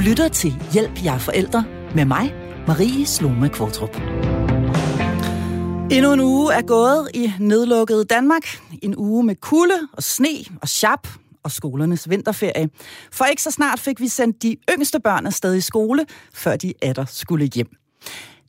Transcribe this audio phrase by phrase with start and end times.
[0.00, 1.64] lytter til Hjælp jer forældre
[1.94, 2.34] med mig,
[2.66, 3.96] Marie Sloma Kvartrup.
[5.90, 8.42] Endnu en uge er gået i nedlukket Danmark.
[8.82, 11.08] En uge med kulde og sne og chap
[11.42, 12.68] og skolernes vinterferie.
[13.12, 16.74] For ikke så snart fik vi sendt de yngste børn afsted i skole, før de
[16.82, 17.68] atter skulle hjem.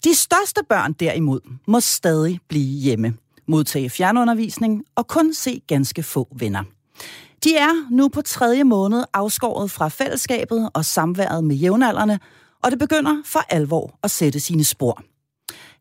[0.03, 3.13] De største børn derimod må stadig blive hjemme,
[3.47, 6.63] modtage fjernundervisning og kun se ganske få venner.
[7.43, 12.19] De er nu på tredje måned afskåret fra fællesskabet og samværet med jævnaldrende,
[12.63, 15.03] og det begynder for alvor at sætte sine spor.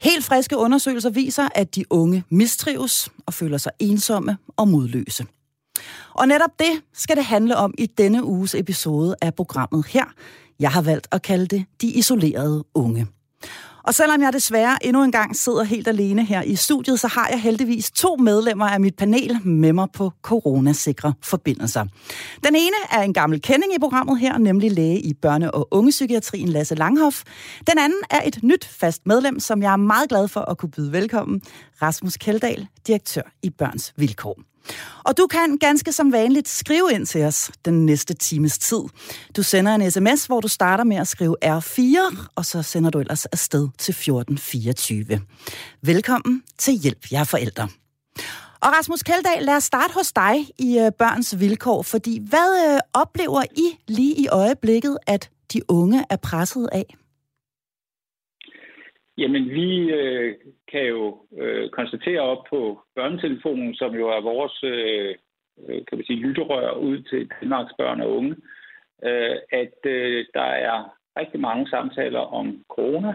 [0.00, 5.26] Helt friske undersøgelser viser, at de unge mistrives og føler sig ensomme og modløse.
[6.14, 10.04] Og netop det skal det handle om i denne uges episode af programmet her.
[10.60, 13.06] Jeg har valgt at kalde det De Isolerede Unge.
[13.84, 17.28] Og selvom jeg desværre endnu en gang sidder helt alene her i studiet, så har
[17.28, 21.84] jeg heldigvis to medlemmer af mit panel med mig på coronasikre forbindelser.
[22.44, 26.48] Den ene er en gammel kending i programmet her, nemlig læge i børne- og ungepsykiatrien
[26.48, 27.22] Lasse Langhoff.
[27.66, 30.70] Den anden er et nyt fast medlem, som jeg er meget glad for at kunne
[30.70, 31.42] byde velkommen,
[31.82, 34.49] Rasmus Keldahl, direktør i Børns Vilkår.
[35.04, 38.80] Og du kan ganske som vanligt skrive ind til os den næste times tid.
[39.36, 42.98] Du sender en sms, hvor du starter med at skrive R4, og så sender du
[42.98, 45.20] ellers afsted til 1424.
[45.82, 47.68] Velkommen til Hjælp jer forældre.
[48.62, 52.80] Og Rasmus Keldag, lad os starte hos dig i øh, Børns Vilkår, fordi hvad øh,
[52.92, 56.94] oplever I lige i øjeblikket, at de unge er presset af?
[59.18, 60.34] Jamen, vi øh,
[60.72, 65.14] kan jo øh, konstatere op på børnetelefonen, som jo er vores øh,
[65.68, 68.36] øh kan vi sige, lytterør ud til Danmarks børn og unge,
[69.04, 73.12] øh, at øh, der er rigtig mange samtaler om corona,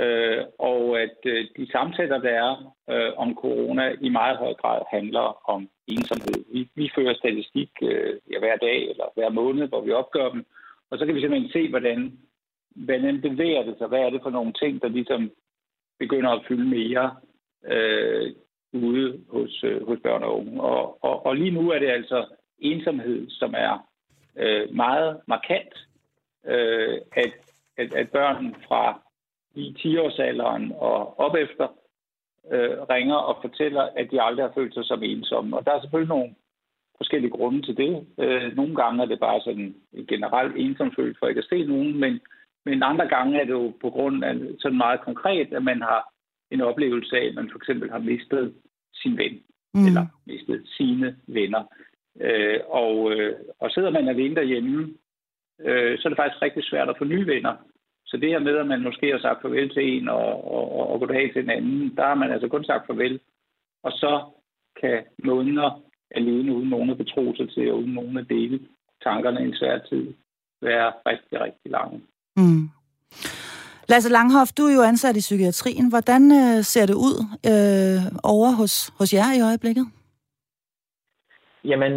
[0.00, 4.82] øh, og at øh, de samtaler, der er øh, om corona, i meget høj grad
[4.90, 6.44] handler om ensomhed.
[6.52, 10.44] Vi, vi fører statistik øh, ja, hver dag eller hver måned, hvor vi opgør dem,
[10.90, 12.18] og så kan vi simpelthen se, hvordan
[12.76, 13.86] hvordan bevæger det sig?
[13.86, 15.30] Hvad er det for nogle ting, der ligesom
[15.98, 17.16] begynder at fylde mere
[17.64, 18.32] øh,
[18.72, 20.62] ude hos, øh, hos børn og unge?
[20.62, 22.26] Og, og, og lige nu er det altså
[22.58, 23.88] ensomhed, som er
[24.36, 25.74] øh, meget markant.
[26.46, 27.32] Øh, at,
[27.76, 29.00] at, at børn fra
[29.54, 31.68] i 10-årsalderen og op efter
[32.52, 35.56] øh, ringer og fortæller, at de aldrig har følt sig som ensomme.
[35.56, 36.34] Og der er selvfølgelig nogle
[36.96, 38.06] forskellige grunde til det.
[38.18, 42.00] Øh, nogle gange er det bare sådan en generel ensomfølelse for ikke at se nogen,
[42.00, 42.20] men
[42.66, 46.12] men andre gange er det jo på grund af sådan meget konkret, at man har
[46.50, 48.54] en oplevelse af, at man for eksempel har mistet
[48.94, 49.34] sin ven,
[49.74, 49.86] mm.
[49.86, 51.62] eller mistet sine venner.
[52.20, 54.94] Øh, og, øh, og sidder man alene derhjemme,
[55.60, 57.54] øh, så er det faktisk rigtig svært at få nye venner.
[58.06, 61.00] Så det her med, at man måske har sagt farvel til en og, og, og
[61.00, 63.20] gå af til en anden, der har man altså kun sagt farvel.
[63.82, 64.24] Og så
[64.80, 68.60] kan måneder alene uden nogen at betro sig til, og uden nogen at dele
[69.02, 70.14] tankerne i en svær tid,
[70.62, 72.02] være rigtig, rigtig lange.
[72.36, 72.70] Mm.
[73.88, 75.88] Lasse Langhoff, du er jo ansat i psykiatrien.
[75.88, 77.16] Hvordan øh, ser det ud
[77.52, 78.00] øh,
[78.34, 79.86] over hos, hos jer i øjeblikket?
[81.64, 81.94] Jamen,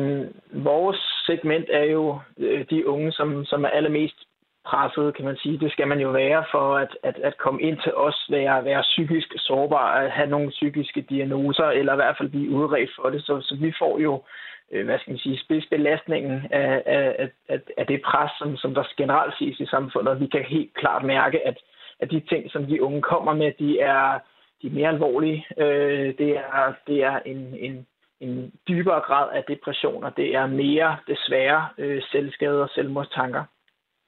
[0.53, 0.97] vores
[1.27, 4.19] segment er jo øh, de unge, som, som er allermest
[4.69, 5.57] presset, kan man sige.
[5.63, 8.81] Det skal man jo være for at, at, at komme ind til os, være, være
[8.81, 13.21] psykisk sårbar, at have nogle psykiske diagnoser, eller i hvert fald blive udredt for det.
[13.27, 14.23] Så, så vi får jo
[14.71, 18.83] øh, hvad skal man sige, spidsbelastningen af, af, af, af det pres, som, som der
[18.97, 20.19] generelt ses i samfundet.
[20.19, 21.57] Vi kan helt klart mærke, at,
[21.99, 24.19] at de ting, som de unge kommer med, de er,
[24.61, 25.45] de er mere alvorlige.
[25.57, 27.87] Øh, det er, det er en, en,
[28.19, 33.43] en dybere grad af depression, og det er mere desværre øh, selvskade og selvmordstanker.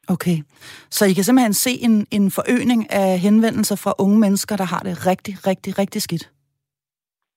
[0.09, 0.38] Okay,
[0.89, 4.79] så I kan simpelthen se en, en forøgning af henvendelser fra unge mennesker, der har
[4.79, 6.31] det rigtig, rigtig, rigtig skidt?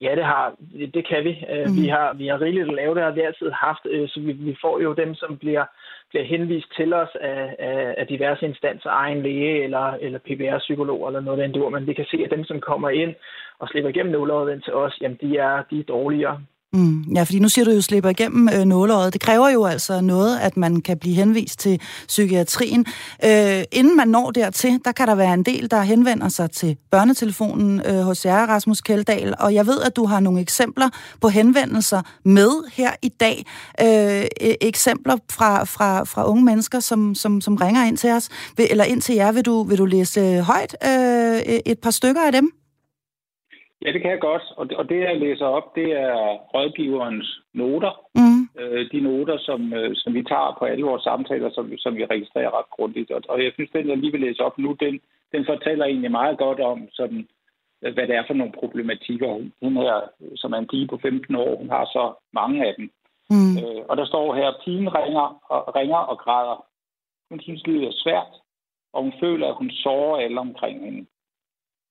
[0.01, 0.55] Ja, det har
[0.95, 1.33] det kan vi.
[1.67, 1.77] Mm.
[1.83, 4.21] Vi har vi har rigeligt at lave det, og vi har altid haft, øh, så
[4.21, 5.65] vi, vi får jo dem, som bliver,
[6.11, 11.21] bliver henvist til os af, af, af diverse instanser, egen læge eller, eller PBR-psykolog eller
[11.21, 13.15] noget af den dur, men vi kan se, at dem, som kommer ind
[13.59, 16.41] og slipper igennem nålåret ind til os, jamen de er, de er dårligere.
[16.75, 19.13] Mm, ja, fordi nu siger du jo slipper igennem øh, nåleåret.
[19.13, 22.87] Det kræver jo altså noget, at man kan blive henvist til psykiatrien.
[23.25, 26.77] Øh, inden man når dertil, der kan der være en del, der henvender sig til
[26.91, 29.35] børnetelefonen øh, hos jer, Rasmus Keldal.
[29.39, 30.89] og jeg ved, at du har nogle eksempler
[31.21, 33.47] på henvendelser med her i dag.
[33.81, 38.29] Øh, e- eksempler fra, fra, fra unge mennesker, som, som, som ringer ind til os,
[38.59, 39.33] eller ind til jer.
[39.33, 42.51] Vil du, vil du læse højt øh, e- et par stykker af dem?
[43.85, 44.43] Ja, det kan jeg godt.
[44.57, 46.17] Og det, og det jeg læser op, det er
[46.55, 47.93] rådgiverens noter.
[48.15, 48.43] Mm.
[48.61, 52.05] Øh, de noter, som, øh, som vi tager på alle vores samtaler, som, som vi
[52.05, 53.11] registrerer ret grundigt.
[53.11, 55.01] Og, og jeg synes, den jeg lige vil læse op nu, den,
[55.33, 57.29] den fortæller egentlig meget godt om, sådan,
[57.83, 59.29] øh, hvad det er for nogle problematikker.
[59.63, 59.99] Hun her,
[60.37, 62.91] som er en pige på 15 år, hun har så mange af dem.
[63.31, 63.57] Mm.
[63.63, 66.67] Øh, og der står her, pigen ringer og, ringer og græder.
[67.31, 68.33] Hun synes, livet er svært,
[68.93, 71.07] og hun føler, at hun sårer alle omkring hende.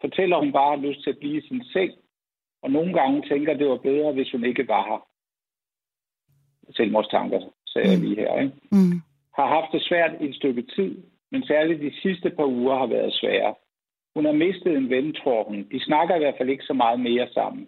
[0.03, 1.91] Fortæller hun bare har lyst til at blive i sin seng,
[2.63, 5.01] og nogle gange tænker, det var bedre, hvis hun ikke var her.
[6.75, 7.91] Selvmordstanker, sagde mm.
[7.91, 8.41] jeg lige her.
[8.41, 8.55] Ikke?
[8.71, 9.01] Mm.
[9.35, 13.13] Har haft det svært et stykke tid, men særligt de sidste par uger har været
[13.13, 13.55] svære.
[14.15, 15.67] Hun har mistet en ven, tror hun.
[15.71, 17.67] De snakker i hvert fald ikke så meget mere sammen.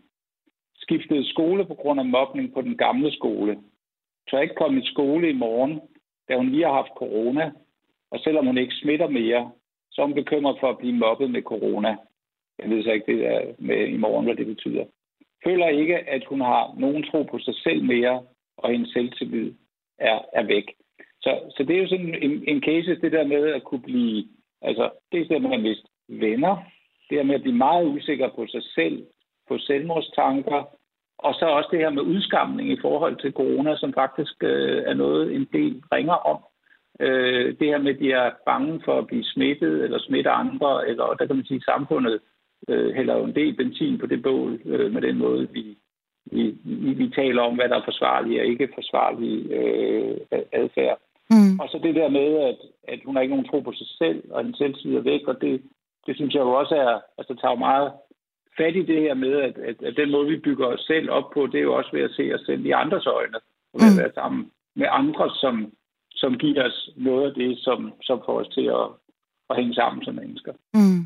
[0.75, 3.59] Skiftede skole på grund af mobning på den gamle skole.
[4.29, 5.81] Tør ikke komme i skole i morgen,
[6.29, 7.51] da hun lige har haft corona.
[8.11, 9.51] Og selvom hun ikke smitter mere,
[9.91, 11.95] så er hun bekymret for at blive mobbet med corona.
[12.59, 14.85] Jeg ved så ikke det der med i morgen, hvad det betyder.
[15.45, 18.23] Føler ikke, at hun har nogen tro på sig selv mere,
[18.57, 19.53] og hendes selvtillid
[19.99, 20.65] er, er væk.
[21.21, 24.25] Så, så det er jo sådan en, en case, det der med at kunne blive,
[24.61, 26.55] altså det er det med at miste venner,
[27.09, 29.05] det her med at blive meget usikker på sig selv,
[29.47, 30.77] på selvmordstanker,
[31.17, 34.93] og så også det her med udskamning i forhold til corona, som faktisk øh, er
[34.93, 36.39] noget, en del ringer om.
[36.99, 40.87] Øh, det her med, at de er bange for at blive smittet eller smitte andre,
[40.87, 42.19] eller der kan man sige, at samfundet
[42.69, 45.77] øh, hælder jo en del benzin på det bål øh, med den måde, vi,
[46.25, 50.17] vi, vi, vi taler om, hvad der er forsvarlig og ikke forsvarlig øh,
[50.51, 50.99] adfærd.
[51.29, 51.59] Mm.
[51.59, 54.31] Og så det der med, at, at hun har ikke nogen tro på sig selv,
[54.31, 55.61] og hendes selvtid er væk, og det,
[56.07, 57.91] det synes jeg jo også er, altså tager meget
[58.57, 61.31] fat i det her med, at, at, at den måde, vi bygger os selv op
[61.33, 63.37] på, det er jo også ved at se os selv i andres øjne,
[63.73, 63.99] og ved at mm.
[63.99, 65.73] være sammen med andre, som,
[66.11, 68.87] som giver os noget af det, som, som får os til at,
[69.49, 70.53] at hænge sammen som mennesker.
[70.73, 71.01] Mm.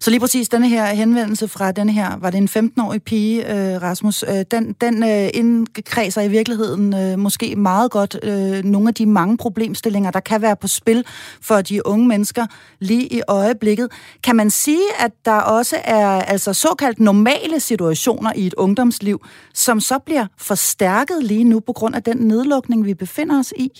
[0.00, 3.82] Så lige præcis denne her henvendelse fra denne her, var det en 15-årig pige, øh,
[3.82, 8.94] Rasmus, øh, den, den øh, indkredser i virkeligheden øh, måske meget godt øh, nogle af
[8.94, 11.04] de mange problemstillinger, der kan være på spil
[11.40, 12.46] for de unge mennesker
[12.80, 13.88] lige i øjeblikket.
[14.24, 19.24] Kan man sige, at der også er altså såkaldt normale situationer i et ungdomsliv,
[19.54, 23.70] som så bliver forstærket lige nu på grund af den nedlukning, vi befinder os i?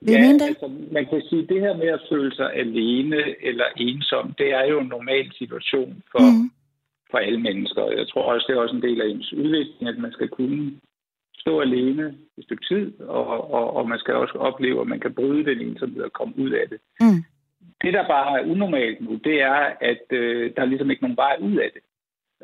[0.00, 0.42] Vil ja, det?
[0.42, 4.48] altså, man kan sige, at det her med at føle sig alene eller ensom, det
[4.52, 6.50] er jo en normal situation for, mm.
[7.10, 7.82] for alle mennesker.
[7.90, 10.72] Jeg tror også, det er også en del af ens udvikling, at man skal kunne
[11.38, 15.14] stå alene et stykke tid, og, og, og man skal også opleve, at man kan
[15.14, 16.78] bryde den ensomhed og komme ud af det.
[17.00, 17.24] Mm.
[17.82, 21.16] Det, der bare er unormalt nu, det er, at øh, der er ligesom ikke nogen
[21.16, 21.82] vej ud af det.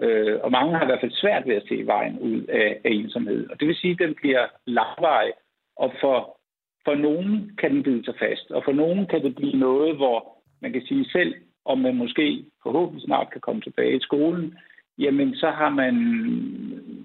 [0.05, 2.91] Øh, og mange har i hvert fald svært ved at se vejen ud af, af
[2.91, 3.51] ensomhed.
[3.51, 5.33] Og det vil sige, at den bliver langvarig,
[5.77, 6.37] og for
[6.85, 10.39] for nogen kan den bide sig fast, og for nogen kan det blive noget, hvor
[10.63, 11.35] man kan sige selv,
[11.65, 14.59] om man måske forhåbentlig snart kan komme tilbage i skolen,
[14.99, 15.95] jamen så har man,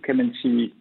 [0.06, 0.74] kan man sige,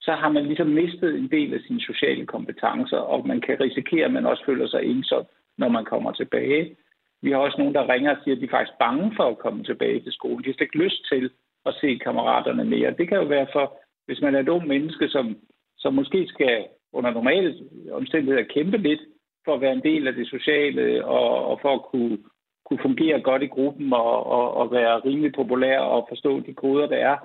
[0.00, 4.04] så har man ligesom mistet en del af sine sociale kompetencer, og man kan risikere,
[4.04, 5.24] at man også føler sig ensom,
[5.58, 6.76] når man kommer tilbage.
[7.22, 9.38] Vi har også nogen, der ringer og siger, at de er faktisk bange for at
[9.38, 10.38] komme tilbage til skolen.
[10.38, 11.30] De har slet ikke lyst til
[11.66, 12.94] at se kammeraterne mere.
[12.98, 15.36] Det kan jo være for, hvis man er et ung menneske, som,
[15.78, 17.54] som måske skal under normale
[17.92, 19.00] omstændigheder kæmpe lidt
[19.44, 22.18] for at være en del af det sociale og, og for at kunne,
[22.66, 26.86] kunne fungere godt i gruppen og, og, og være rimelig populær og forstå de koder,
[26.86, 27.16] der er,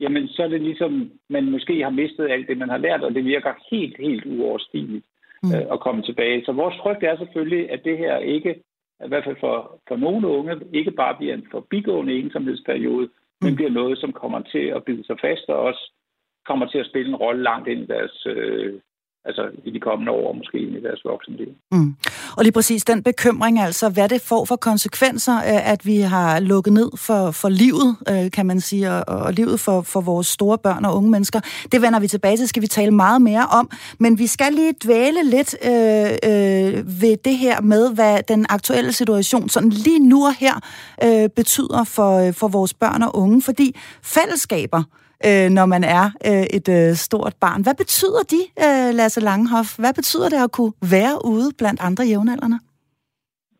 [0.00, 3.14] jamen så er det ligesom, man måske har mistet alt det, man har lært, og
[3.14, 5.06] det virker helt, helt uoverstigeligt
[5.42, 5.54] mm.
[5.54, 6.44] øh, at komme tilbage.
[6.44, 8.54] Så vores frygt er selvfølgelig, at det her ikke,
[9.04, 13.12] i hvert fald for, for nogle unge, ikke bare bliver en forbigående ensomhedsperiode, mm.
[13.44, 15.92] men bliver noget, som kommer til at bide sig fast og også
[16.46, 18.80] kommer til at spille en rolle langt ind i deres øh,
[19.24, 21.48] altså i de kommende år, måske i deres voksenliv.
[21.72, 21.94] Mm.
[22.36, 26.40] Og lige præcis den bekymring, altså hvad det får for konsekvenser, øh, at vi har
[26.40, 30.26] lukket ned for, for livet, øh, kan man sige, og, og livet for, for vores
[30.26, 31.40] store børn og unge mennesker,
[31.72, 34.74] det vender vi tilbage til, skal vi tale meget mere om, men vi skal lige
[34.84, 35.70] dvæle lidt øh,
[36.30, 40.54] øh, ved det her med, hvad den aktuelle situation sådan lige nu og her
[41.04, 44.82] øh, betyder for, øh, for vores børn og unge, fordi fællesskaber,
[45.28, 47.62] øh, når man er øh, et øh, stort barn.
[47.62, 49.68] Hvad betyder de, øh, Lasse Langhoff?
[49.78, 52.58] Hvad betyder det at kunne være ude blandt andre jævnaldrende?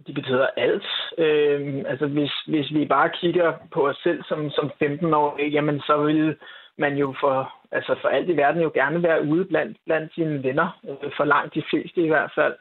[0.07, 0.89] De betyder alt.
[1.19, 5.81] Øh, altså hvis, hvis vi bare kigger på os selv som, som 15 år, jamen
[5.81, 6.37] så vil
[6.79, 7.37] man jo for,
[7.73, 11.25] altså for alt i verden jo gerne være ude blandt, blandt sine venner, øh, for
[11.25, 12.55] langt de fleste i hvert fald.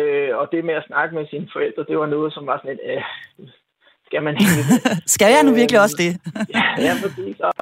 [0.00, 2.72] Øh, og det med at snakke med sine forældre, det var noget, som var sådan
[2.76, 3.02] et, øh,
[4.06, 4.54] skal man ikke...
[5.14, 6.12] skal jeg nu virkelig også det?
[6.54, 7.40] ja, ja, præcis.
[7.40, 7.52] Og,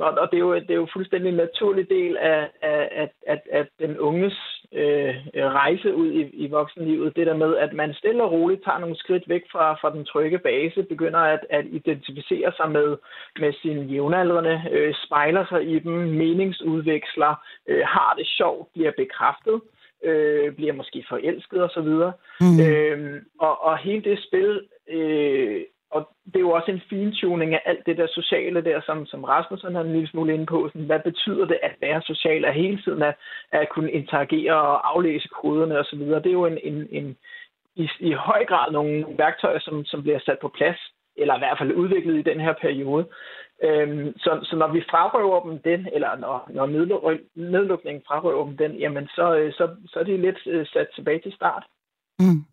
[0.00, 3.10] og, og det, er jo, det er jo fuldstændig en naturlig del af, af, af,
[3.26, 7.16] af, af den unges øh, rejse ud i, i voksenlivet.
[7.16, 10.04] Det der med, at man stille og roligt tager nogle skridt væk fra, fra den
[10.04, 12.96] trygge base, begynder at, at identificere sig med,
[13.40, 17.34] med sine jævnaldrende, øh, spejler sig i dem, meningsudveksler,
[17.68, 19.60] øh, har det sjovt, bliver bekræftet,
[20.04, 21.90] øh, bliver måske forelsket osv.
[22.40, 22.60] Mm.
[22.66, 24.60] Øh, og, og hele det spil...
[24.90, 29.06] Øh, og det er jo også en fintuning af alt det der sociale der, som,
[29.06, 30.68] som Rasmus har en lille smule inde på.
[30.68, 33.14] Sådan, hvad betyder det at være social, at hele tiden at,
[33.52, 35.98] at kunne interagere og aflæse koderne osv.?
[35.98, 37.16] Det er jo en, en, en,
[37.76, 40.78] i, i høj grad nogle værktøjer, som, som bliver sat på plads,
[41.16, 43.06] eller i hvert fald udviklet i den her periode.
[43.62, 46.66] Øhm, så, så når vi frarøver dem den, eller når, når
[47.34, 51.20] nedlukningen frarøver dem den, jamen så, øh, så, så er de lidt øh, sat tilbage
[51.20, 51.64] til start.
[52.18, 52.44] Mm.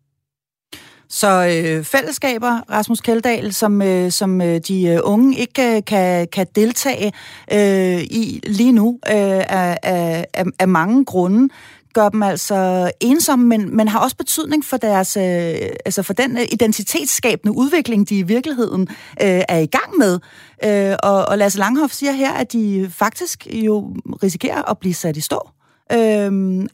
[1.10, 6.28] Så øh, fællesskaber, Rasmus Keldahl, som, øh, som øh, de øh, unge ikke øh, kan,
[6.32, 7.12] kan deltage
[7.52, 11.48] øh, i lige nu øh, af, af, af mange grunde,
[11.94, 16.38] gør dem altså ensomme, men, men har også betydning for deres, øh, altså for den
[16.38, 18.88] øh, identitetsskabende udvikling, de i virkeligheden
[19.22, 20.18] øh, er i gang med.
[20.64, 25.16] Øh, og, og Lasse Langhoff siger her, at de faktisk jo risikerer at blive sat
[25.16, 25.48] i stå.
[25.92, 25.98] Øh,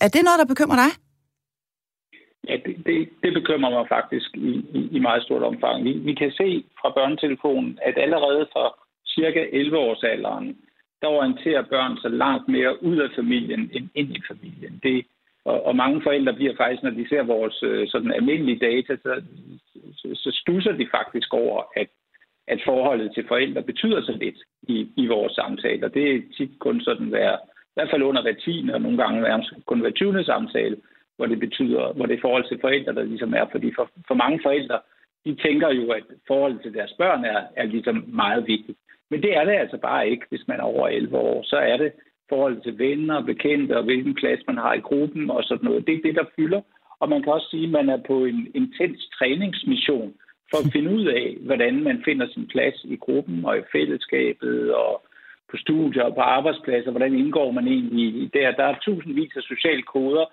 [0.00, 1.03] er det noget, der bekymrer dig?
[2.48, 5.84] Ja, det, det, det bekymrer mig faktisk i, i, i meget stort omfang.
[5.84, 8.74] Vi, vi kan se fra børnetelefonen, at allerede fra
[9.14, 10.56] cirka 11-årsalderen,
[11.02, 14.80] der orienterer børn sig langt mere ud af familien end ind i familien.
[14.82, 15.06] Det,
[15.44, 19.22] og, og mange forældre bliver faktisk, når de ser vores øh, sådan almindelige data, så,
[19.96, 21.88] så, så stusser de faktisk over, at,
[22.48, 25.88] at forholdet til forældre betyder så lidt i, i vores samtaler.
[25.88, 29.20] Det er tit kun sådan hver, i hvert fald under hver tiende, og nogle gange
[29.20, 30.24] nærmest kun hver 20.
[30.24, 30.76] samtale,
[31.16, 33.46] hvor det betyder, hvor det er forhold til forældre, der ligesom er.
[33.52, 34.78] Fordi for, for mange forældre,
[35.26, 38.78] de tænker jo, at forholdet til deres børn er, er ligesom meget vigtigt.
[39.10, 41.42] Men det er det altså bare ikke, hvis man er over 11 år.
[41.42, 41.92] Så er det
[42.28, 45.86] forholdet til venner og bekendte, og hvilken plads man har i gruppen og sådan noget.
[45.86, 46.60] Det er det, der fylder.
[47.00, 50.14] Og man kan også sige, at man er på en intens træningsmission
[50.50, 54.74] for at finde ud af, hvordan man finder sin plads i gruppen og i fællesskabet
[54.74, 55.02] og
[55.50, 56.90] på studier og på arbejdspladser.
[56.90, 58.50] Hvordan indgår man egentlig i der?
[58.50, 60.24] Der er tusindvis af sociale koder,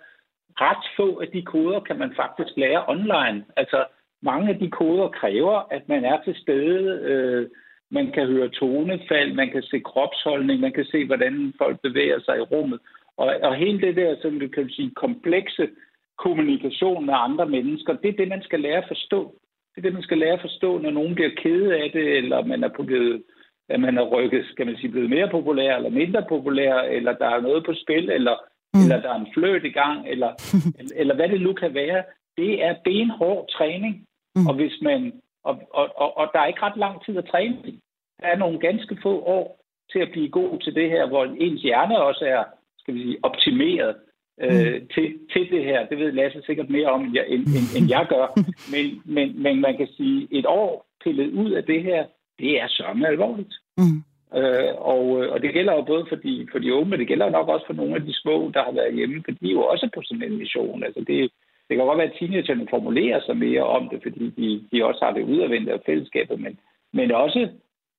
[0.62, 3.46] ret få af de koder kan man faktisk lære online.
[3.58, 3.86] Altså,
[4.22, 7.00] mange af de koder kræver, at man er til stede.
[7.10, 7.48] Øh,
[7.91, 12.38] man kan høre tonefald, man kan se kropsholdning, man kan se, hvordan folk bevæger sig
[12.38, 12.80] i rummet.
[13.18, 15.70] Og, og hele det der, som du kan sige, komplekse
[16.18, 19.36] kommunikation med andre mennesker, det er det, man skal lære at forstå.
[19.72, 22.46] Det er det, man skal lære at forstå, når nogen bliver ked af det, eller
[22.46, 23.24] man er på blevet,
[23.70, 27.30] at man er rykket, skal man sige, blevet mere populær, eller mindre populær, eller der
[27.30, 28.36] er noget på spil, eller
[28.74, 28.82] mm.
[28.82, 30.32] eller der er en fløjt i gang, eller,
[31.01, 32.04] eller hvad det nu kan være.
[32.38, 34.06] Det er benhård træning.
[34.36, 34.48] Mm.
[34.48, 35.13] Og, hvis man,
[35.44, 37.80] og, og, og, og der er ikke ret lang tid at træne i.
[38.20, 41.62] Der er nogle ganske få år til at blive god til det her, hvor ens
[41.62, 42.44] hjerne også er
[42.82, 43.96] skal vi sige, optimeret
[44.42, 44.88] øh, mm.
[44.94, 45.88] til, til det her.
[45.90, 48.25] Det ved Lasse sikkert mere om, end, end, end, end jeg gør.
[48.74, 52.06] Men, men, men man kan sige, et år pillet ud af det her,
[52.40, 53.54] det er sørme alvorligt.
[53.78, 54.04] Mm.
[54.40, 57.08] Øh, og, øh, og det gælder jo både for de, for de unge, men det
[57.08, 59.52] gælder nok også for nogle af de små, der har været hjemme, for de er
[59.52, 60.84] jo også på sådan en mission.
[60.84, 61.32] Altså det,
[61.68, 65.06] det kan godt være, at teenagerne formulerer sig mere om det, fordi de, de også
[65.06, 66.60] har det udadvendte af fællesskabet, men,
[66.94, 67.50] men også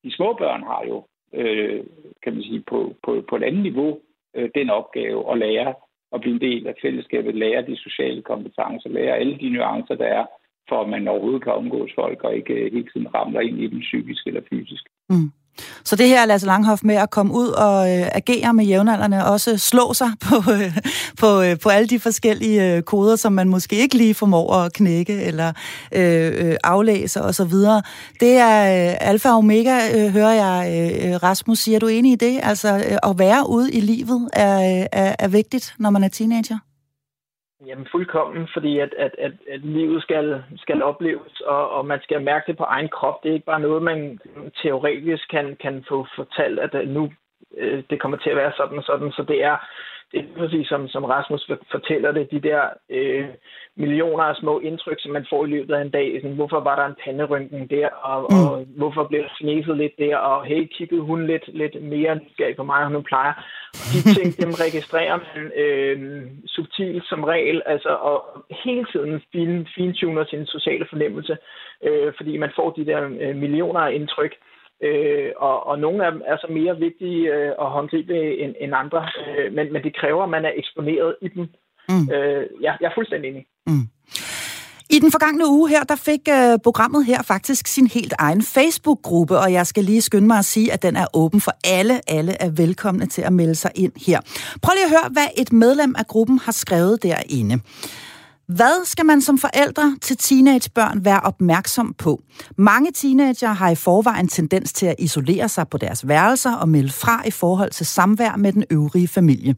[0.05, 1.81] de små børn har jo, øh,
[2.23, 3.99] kan man sige, på, på, på et andet niveau
[4.37, 5.75] øh, den opgave at lære
[6.12, 10.07] at blive en del af fællesskabet, lære de sociale kompetencer, lære alle de nuancer, der
[10.07, 10.27] er,
[10.69, 13.67] for at man overhovedet kan omgås folk og ikke øh, hele tiden ramler ind i
[13.67, 14.85] den psykisk eller fysisk.
[15.11, 15.31] Mm.
[15.85, 19.59] Så det her Lasse Langhoff med at komme ud og øh, agere med jævnaldrende, også
[19.59, 20.78] slå sig på, øh,
[21.18, 24.73] på, øh, på alle de forskellige øh, koder, som man måske ikke lige formår at
[24.73, 25.52] knække eller
[25.92, 27.52] øh, øh, aflæse osv.
[28.21, 31.76] Det er øh, alfa og omega, øh, hører jeg øh, øh, Rasmus siger.
[31.76, 32.40] Er du enig i det?
[32.42, 36.09] Altså øh, at være ude i livet er, øh, er, er vigtigt, når man er
[36.09, 36.59] teenager?
[37.66, 42.23] Jamen fuldkommen, fordi at, at, at, at livet skal, skal opleves, og, og man skal
[42.23, 43.23] mærke det på egen krop.
[43.23, 44.19] Det er ikke bare noget, man
[44.62, 47.12] teoretisk kan, kan få fortalt, at nu
[47.57, 49.12] øh, det kommer til at være sådan og sådan.
[49.12, 49.57] Så det er,
[50.12, 53.28] det er præcis som, som Rasmus fortæller det, de der øh,
[53.76, 56.19] millioner af små indtryk, som man får i løbet af en dag.
[56.21, 58.47] Sådan, hvorfor var der en panderynken der, og, mm.
[58.47, 62.57] og hvorfor blev der sneset lidt der, og hey, kiggede hun lidt, lidt mere nysgerrig
[62.57, 63.33] på mig, end hun plejer.
[63.81, 69.69] Og de ting, dem registrerer man øh, subtilt som regel, altså, og hele tiden fin,
[69.76, 71.37] fintuner sin sociale fornemmelse,
[71.83, 74.35] øh, fordi man får de der øh, millioner af indtryk.
[74.83, 78.73] Øh, og, og nogle af dem er så mere vigtige øh, at håndgribe end, end
[78.75, 81.45] andre, øh, men, men det kræver, at man er eksponeret i dem.
[81.89, 82.05] Mm.
[82.15, 83.47] Øh, ja, jeg er fuldstændig enig.
[83.67, 83.87] Mm.
[84.95, 89.39] I den forgangne uge her, der fik uh, programmet her faktisk sin helt egen Facebook-gruppe,
[89.39, 92.01] og jeg skal lige skynde mig at sige, at den er åben for alle.
[92.11, 94.21] Alle er velkomne til at melde sig ind her.
[94.62, 97.61] Prøv lige at høre, hvad et medlem af gruppen har skrevet derinde.
[98.47, 102.23] Hvad skal man som forældre til teenagebørn være opmærksom på?
[102.59, 106.93] Mange teenager har i forvejen tendens til at isolere sig på deres værelser og melde
[106.93, 109.55] fra i forhold til samvær med den øvrige familie.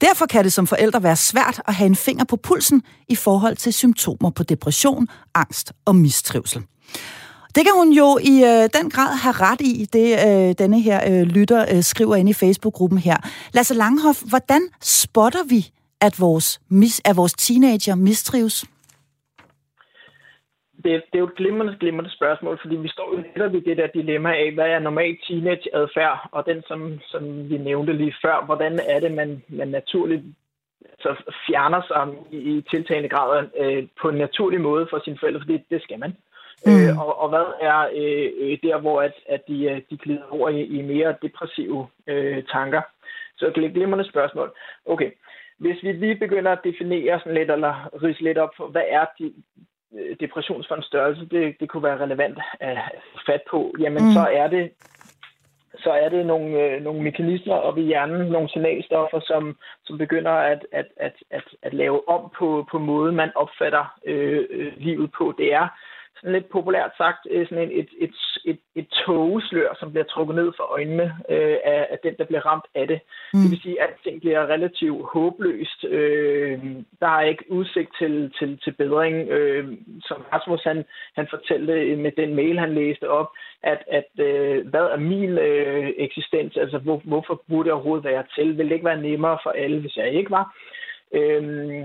[0.00, 3.56] Derfor kan det som forældre være svært at have en finger på pulsen i forhold
[3.56, 6.62] til symptomer på depression, angst og mistrivsel.
[7.54, 11.00] Det kan hun jo i øh, den grad have ret i, det øh, denne her
[11.12, 13.16] øh, lytter øh, skriver ind i Facebook-gruppen her.
[13.52, 18.64] Lasse Langhoff, hvordan spotter vi, at vores, mis, at vores teenager mistrives?
[20.84, 23.76] Det, det er jo et glimrende, glimrende spørgsmål, fordi vi står jo netop i det
[23.76, 28.44] der dilemma af, hvad er normal teenage-adfærd, og den, som, som vi nævnte lige før,
[28.44, 30.24] hvordan er det, man, man naturligt
[31.00, 35.40] så fjerner sig i, i tiltagende grad øh, på en naturlig måde for sine forældre,
[35.40, 36.16] fordi det skal man.
[36.66, 36.72] Mm.
[36.72, 40.26] Øh, og, og hvad er øh, øh, der, hvor at, at de, øh, de glider
[40.30, 42.82] over i, i mere depressive øh, tanker?
[43.36, 44.52] Så glimrende spørgsmål.
[44.86, 45.10] Okay,
[45.58, 49.04] hvis vi lige begynder at definere sådan lidt, eller rise lidt op for, hvad er
[49.18, 49.32] de,
[49.98, 52.78] øh, depressionsfondens størrelse, det, det kunne være relevant at
[53.26, 54.12] fat på, jamen mm.
[54.12, 54.70] så er det
[55.78, 60.30] så er det nogle, øh, nogle mekanismer op i hjernen, nogle signalstoffer, som, som begynder
[60.30, 65.10] at, at, at, at, at lave om på, på måden, man opfatter øh, øh, livet
[65.18, 65.34] på.
[65.38, 65.68] Det er
[66.20, 70.36] sådan lidt populært sagt øh, sådan en, et, et, et, et togeslør, som bliver trukket
[70.36, 73.00] ned for øjnene øh, af, af den, der bliver ramt af det.
[73.34, 73.40] Mm.
[73.40, 75.84] Det vil sige, at alting bliver relativt håbløst.
[75.84, 76.58] Øh,
[77.00, 79.28] der er ikke udsigt til, til, til bedring.
[79.28, 79.68] Øh,
[80.00, 80.84] som Rasmus han,
[81.14, 83.28] han fortalte med den mail, han læste op,
[83.62, 86.56] at, at øh, hvad er min øh, eksistens?
[86.56, 88.58] Altså, hvor, hvorfor burde jeg overhovedet være til?
[88.58, 90.56] Vil det ikke være nemmere for alle, hvis jeg ikke var?
[91.12, 91.84] Øh,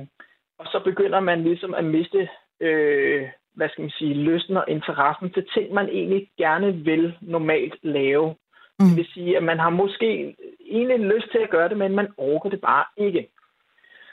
[0.59, 5.31] og så begynder man ligesom at miste øh, hvad skal man sige, lysten og interessen
[5.31, 8.35] til ting, man egentlig gerne vil normalt lave.
[8.79, 8.85] Mm.
[8.85, 12.07] Det vil sige, at man har måske egentlig lyst til at gøre det, men man
[12.17, 13.29] orker det bare ikke.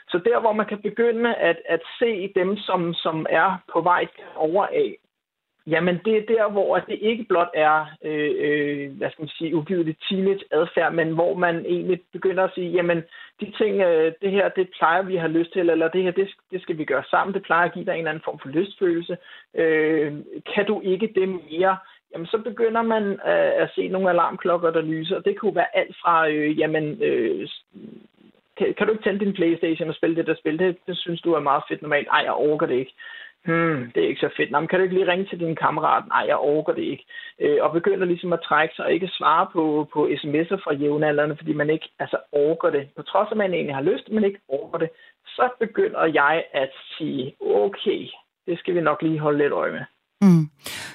[0.09, 4.07] Så der, hvor man kan begynde at, at se dem, som, som er på vej
[4.35, 4.97] over af,
[5.67, 9.55] Jamen, det er der, hvor det ikke blot er, øh, øh, hvad skal man sige,
[9.55, 13.03] ugivet teenage adfærd, men hvor man egentlig begynder at sige, jamen,
[13.41, 16.11] de ting, øh, det her, det plejer vi at have lyst til, eller det her,
[16.11, 18.39] det, det skal vi gøre sammen, det plejer at give dig en eller anden form
[18.39, 19.17] for lystfølelse.
[19.55, 20.13] Øh,
[20.55, 21.77] kan du ikke det mere?
[22.13, 25.75] Jamen, så begynder man øh, at se nogle alarmklokker, der lyser, og det kunne være
[25.77, 27.49] alt fra, øh, jamen, øh,
[28.57, 30.59] kan, kan du ikke tænde din Playstation og spille det der spil?
[30.59, 32.07] Det, det synes du er meget fedt normalt.
[32.07, 32.93] Ej, jeg orker det ikke
[33.45, 34.51] hmm, det er ikke så fedt.
[34.51, 36.03] Nå, kan du ikke lige ringe til din kammerat?
[36.07, 37.05] Nej, jeg orker det ikke.
[37.41, 41.37] Øh, og begynder ligesom at trække sig og ikke svare på, på sms'er fra jævnaldrende,
[41.37, 42.89] fordi man ikke altså, orker det.
[42.95, 44.89] På trods af, at man egentlig har lyst, men ikke orker det.
[45.25, 48.01] Så begynder jeg at sige, okay,
[48.47, 49.85] det skal vi nok lige holde lidt øje med.
[50.21, 50.45] Mm.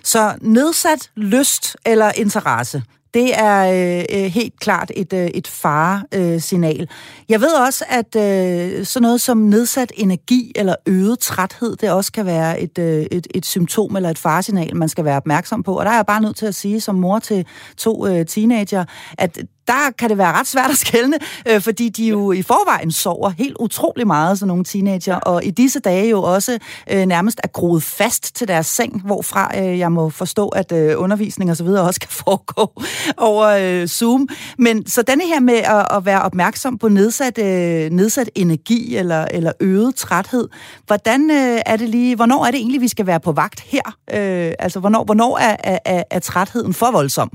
[0.03, 2.79] Så nedsat lyst eller interesse,
[3.17, 6.81] det er øh, øh, helt klart et, øh, et faresignal.
[6.81, 6.87] Øh,
[7.29, 12.13] jeg ved også, at øh, sådan noget som nedsat energi eller øget træthed, det også
[12.13, 15.79] kan være et, øh, et, et symptom eller et faresignal, man skal være opmærksom på.
[15.79, 18.85] Og der er jeg bare nødt til at sige som mor til to øh, teenager,
[19.19, 22.91] at der kan det være ret svært at skælne, øh, fordi de jo i forvejen
[22.91, 26.59] sover helt utrolig meget, sådan nogle teenager, og i disse dage jo også
[26.91, 30.95] øh, nærmest er groet fast til deres seng, hvorfra øh, jeg må forstå, at øh,
[30.97, 32.83] undervisning og så videre også kan foregå
[33.17, 34.29] over øh, Zoom.
[34.59, 39.25] Men så denne her med at, at være opmærksom på nedsat, øh, nedsat energi eller,
[39.31, 40.49] eller øget træthed,
[40.87, 43.97] hvordan øh, er det lige, hvornår er det egentlig, vi skal være på vagt her?
[44.15, 47.31] Øh, altså, hvornår, hvornår er, er, er, er trætheden for voldsom?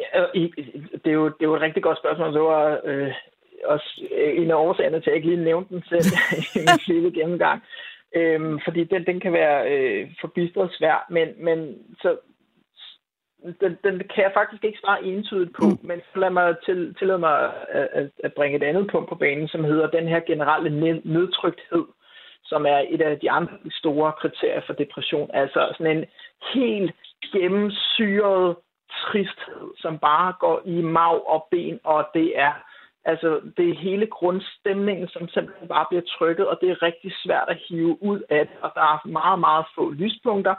[0.00, 0.26] Ja,
[1.04, 2.34] det, er jo, det er jo et rigtig godt spørgsmål.
[2.34, 3.12] Det var øh,
[3.64, 6.06] også en af årsagerne til, at jeg ikke lige nævnte den selv
[6.56, 7.62] i min lille gennemgang.
[8.16, 12.16] Øhm, fordi den, den kan være øh, forbistret svær, men, men så,
[13.60, 15.78] den, den kan jeg faktisk ikke svare entydigt på, mm.
[15.82, 19.48] men lad mig til, tillade mig at, at, at bringe et andet punkt på banen,
[19.48, 21.84] som hedder den her generelle nedtrykthed,
[22.44, 25.30] som er et af de andre store kriterier for depression.
[25.34, 26.04] Altså sådan en
[26.54, 26.94] helt
[27.32, 28.56] gennemsyret
[29.02, 32.52] tristhed, som bare går i mag og ben, og det er
[33.04, 37.48] altså det er hele grundstemningen, som simpelthen bare bliver trykket, og det er rigtig svært
[37.48, 40.54] at hive ud af det, og der er meget, meget få lyspunkter.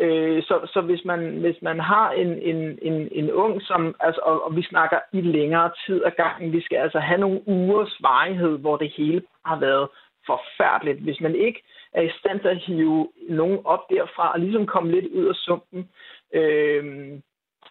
[0.00, 4.20] Øh, så, så hvis man hvis man har en, en, en, en ung, som, altså,
[4.24, 7.96] og, og vi snakker i længere tid ad gangen, vi skal altså have nogle ugers
[8.00, 9.88] varighed, hvor det hele har været
[10.26, 11.00] forfærdeligt.
[11.00, 14.92] Hvis man ikke er i stand til at hive nogen op derfra og ligesom komme
[14.92, 15.88] lidt ud af sumpen,
[16.34, 16.84] øh,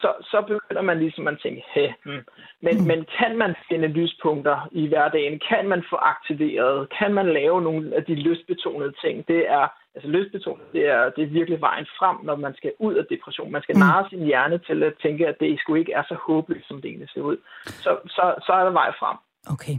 [0.02, 2.24] så, så begynder man ligesom at tænke, hey, hmm.
[2.62, 2.88] men, mm.
[2.90, 5.40] men kan man finde lyspunkter i hverdagen?
[5.50, 6.90] Kan man få aktiveret?
[7.00, 9.28] Kan man lave nogle af de lystbetonede ting?
[9.28, 12.94] Det er, altså lystbetonet, det er, det er virkelig vejen frem, når man skal ud
[12.94, 13.52] af depression.
[13.52, 13.80] Man skal mm.
[13.80, 16.90] narre sin hjerne til at tænke, at det sgu ikke er så håbløst, som det
[16.90, 17.38] egentlig ser ud.
[17.66, 19.18] Så, så, så er der vej frem.
[19.54, 19.76] Okay.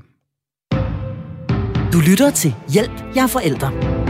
[1.93, 4.06] Du lytter til Hjælp, jeg er forældre.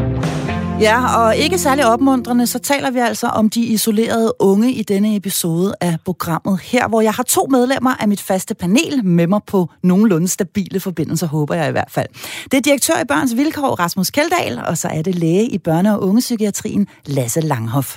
[0.81, 5.17] Ja, og ikke særlig opmuntrende, så taler vi altså om de isolerede unge i denne
[5.17, 9.41] episode af programmet her, hvor jeg har to medlemmer af mit faste panel med mig
[9.47, 12.07] på nogenlunde stabile forbindelser, håber jeg i hvert fald.
[12.45, 15.91] Det er direktør i Børns Vilkår, Rasmus Keldahl, og så er det læge i børne-
[15.91, 17.97] og ungepsykiatrien, Lasse Langhoff.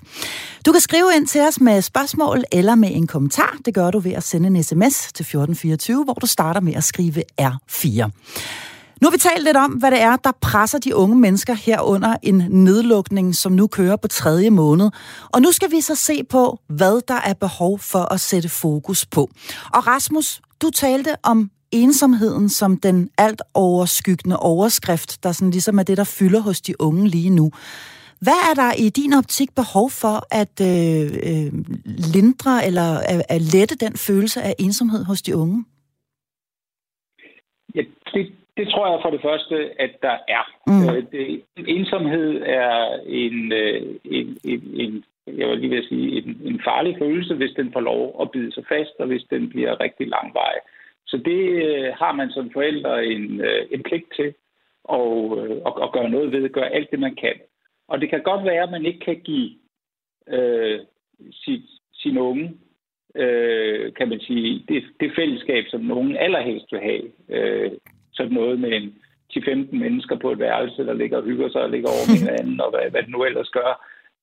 [0.65, 3.57] Du kan skrive ind til os med spørgsmål eller med en kommentar.
[3.65, 6.83] Det gør du ved at sende en sms til 1424, hvor du starter med at
[6.83, 8.09] skrive R4.
[9.01, 12.15] Nu har vi talt lidt om, hvad det er, der presser de unge mennesker herunder
[12.23, 14.89] en nedlukning, som nu kører på tredje måned.
[15.33, 19.05] Og nu skal vi så se på, hvad der er behov for at sætte fokus
[19.05, 19.21] på.
[19.73, 25.83] Og Rasmus, du talte om ensomheden som den alt overskyggende overskrift, der sådan ligesom er
[25.83, 27.51] det, der fylder hos de unge lige nu.
[28.21, 31.53] Hvad er der i din optik behov for at øh, øh,
[31.85, 35.65] lindre eller at, at lette den følelse af ensomhed hos de unge?
[37.75, 37.81] Ja,
[38.13, 40.43] det, det tror jeg for det første, at der er.
[40.67, 40.89] Mm.
[40.89, 46.41] Øh, det, ensomhed er en, øh, en, en, en, jeg vil lige vil sige, en,
[46.43, 49.79] en farlig følelse, hvis den får lov at bide sig fast, og hvis den bliver
[49.79, 50.53] rigtig langvej.
[51.07, 54.33] Så det øh, har man som forældre en, en pligt til
[54.91, 55.01] at,
[55.67, 57.33] at, at gøre noget ved, gøre alt det, man kan.
[57.87, 59.49] Og det kan godt være, at man ikke kan give
[60.27, 60.79] øh,
[61.31, 62.53] sit, sin unge,
[63.15, 67.03] øh, kan man sige, det, det fællesskab, som nogen allerhelst vil have.
[67.29, 67.71] Øh,
[68.19, 68.87] sådan noget med en
[69.33, 72.61] 10-15 mennesker på et værelse, der ligger og hygger sig og ligger over med hinanden,
[72.61, 73.71] og hvad, hvad det nu ellers gør,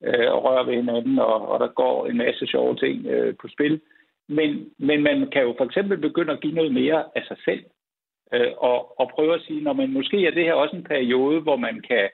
[0.06, 3.48] øh, og rører ved hinanden, og, og der går en masse sjove ting øh, på
[3.48, 3.80] spil.
[4.28, 7.64] Men, men man kan jo for eksempel begynde at give noget mere af sig selv,
[8.34, 11.40] øh, og, og prøve at sige, når man måske er det her også en periode,
[11.40, 12.08] hvor man kan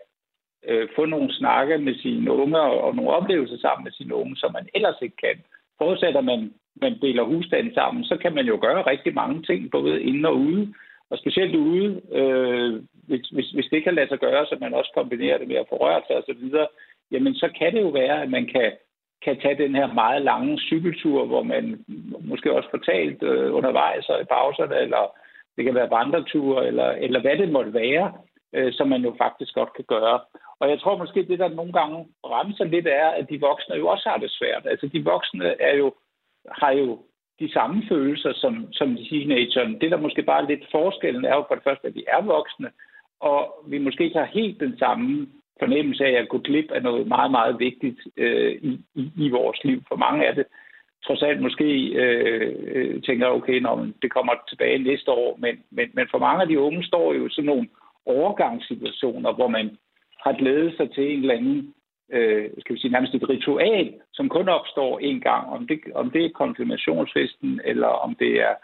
[0.68, 4.52] øh, få nogle snakke med sine unger og nogle oplevelser sammen med sine unge, som
[4.52, 5.36] man ellers ikke kan.
[5.78, 10.02] Forudsætter man, man deler husstanden sammen, så kan man jo gøre rigtig mange ting, både
[10.02, 10.74] inde og ude.
[11.12, 14.90] Og specielt ude, øh, hvis, hvis, hvis det kan lade sig gøre, så man også
[14.94, 16.44] kombinerer det med at få rørt sig osv.,
[17.10, 18.72] jamen så kan det jo være, at man kan,
[19.24, 21.84] kan tage den her meget lange cykeltur, hvor man
[22.20, 25.02] måske også får talt øh, undervejs og i pauserne, eller
[25.56, 28.12] det kan være vandreture, eller, eller hvad det måtte være,
[28.52, 30.20] øh, som man jo faktisk godt kan gøre.
[30.60, 33.86] Og jeg tror måske, det der nogle gange bremser lidt er, at de voksne jo
[33.86, 34.66] også har det svært.
[34.66, 35.94] Altså de voksne er jo,
[36.48, 36.98] har jo
[37.44, 39.80] de samme følelser som, som teenageren.
[39.80, 42.22] Det, der måske bare er lidt forskellen, er jo for det første, at vi er
[42.22, 42.70] voksne,
[43.20, 45.26] og vi måske ikke har helt den samme
[45.58, 49.64] fornemmelse af at gå glip af noget meget, meget vigtigt øh, i, i, i vores
[49.64, 49.82] liv.
[49.88, 50.46] For mange er det
[51.06, 51.68] trods alt måske
[52.02, 56.42] øh, øh tænker, okay, når det kommer tilbage næste år, men, men, men for mange
[56.42, 57.68] af de unge står jo sådan nogle
[58.06, 59.76] overgangssituationer, hvor man
[60.24, 61.74] har glædet sig til en eller anden
[62.12, 65.48] øh, skal vi sige, nærmest et ritual, som kun opstår en gang.
[65.48, 68.54] Om det, om det er konfirmationsfesten, eller om det er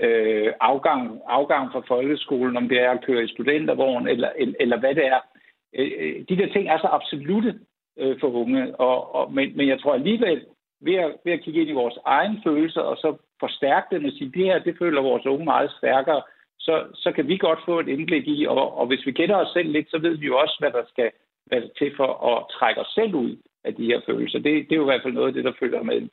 [0.00, 4.78] øh, afgang, afgang fra folkeskolen, om det er at køre i studentervogn, eller, eller, eller
[4.78, 5.20] hvad det er.
[5.78, 7.58] Øh, øh, de der ting er så absolute
[7.98, 10.44] øh, for unge, og, og, men, men jeg tror alligevel,
[10.80, 14.12] ved at, ved at kigge ind i vores egen følelser, og så forstærke dem og
[14.12, 16.22] sige, det her, det føler vores unge meget stærkere,
[16.58, 19.52] så, så kan vi godt få et indblik i, og, og hvis vi kender os
[19.52, 21.10] selv lidt, så ved vi jo også, hvad der skal
[21.46, 24.38] hvad der til for at trække os selv ud af de her følelser.
[24.38, 26.10] Det, det er jo i hvert fald noget af det, der følger med en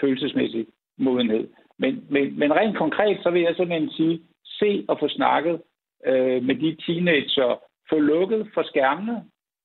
[0.00, 0.66] følelsesmæssig
[0.98, 1.48] modenhed.
[1.78, 5.62] Men, men, men rent konkret, så vil jeg simpelthen sige, se og få snakket
[6.06, 9.24] øh, med de teenager, få lukket for skærmene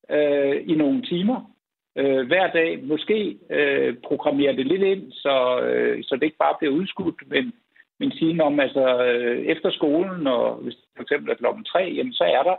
[0.10, 1.52] øh, i nogle timer
[1.96, 2.84] øh, hver dag.
[2.84, 7.54] Måske øh, programmere det lidt ind, så, øh, så det ikke bare bliver udskudt, men,
[8.00, 11.94] men sige om, altså øh, efter skolen, og hvis det for eksempel er klokken tre,
[11.96, 12.56] jamen, så er der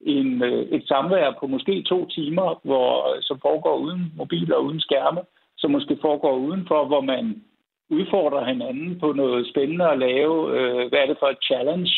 [0.00, 4.80] en, øh, et samvær på måske to timer, hvor, som foregår uden mobiler og uden
[4.80, 5.20] skærme,
[5.56, 7.42] som måske foregår udenfor, hvor man
[7.90, 10.58] udfordrer hinanden på noget spændende at lave.
[10.58, 11.92] Øh, hvad er det for et challenge,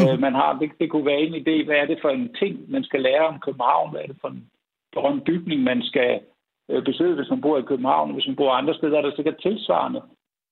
[0.00, 0.58] øh, man har?
[0.58, 1.64] Det, det kunne være en idé.
[1.64, 3.90] Hvad er det for en ting, man skal lære om København?
[3.90, 6.20] Hvad er det for en, en bygning, man skal
[6.70, 8.12] øh, besøge, hvis man bor i København?
[8.12, 10.02] Hvis man bor andre steder, er der sikkert tilsvarende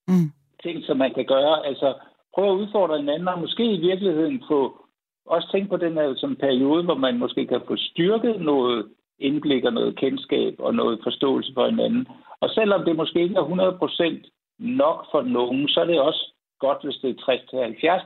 [0.07, 0.31] mm.
[0.63, 1.65] ting, som man kan gøre.
[1.65, 1.93] Altså,
[2.33, 4.84] prøve at udfordre hinanden, og måske i virkeligheden få
[5.25, 9.63] også tænke på den her som periode, hvor man måske kan få styrket noget indblik
[9.63, 12.07] og noget kendskab og noget forståelse for hinanden.
[12.39, 16.83] Og selvom det måske ikke er 100% nok for nogen, så er det også godt,
[16.83, 17.23] hvis det er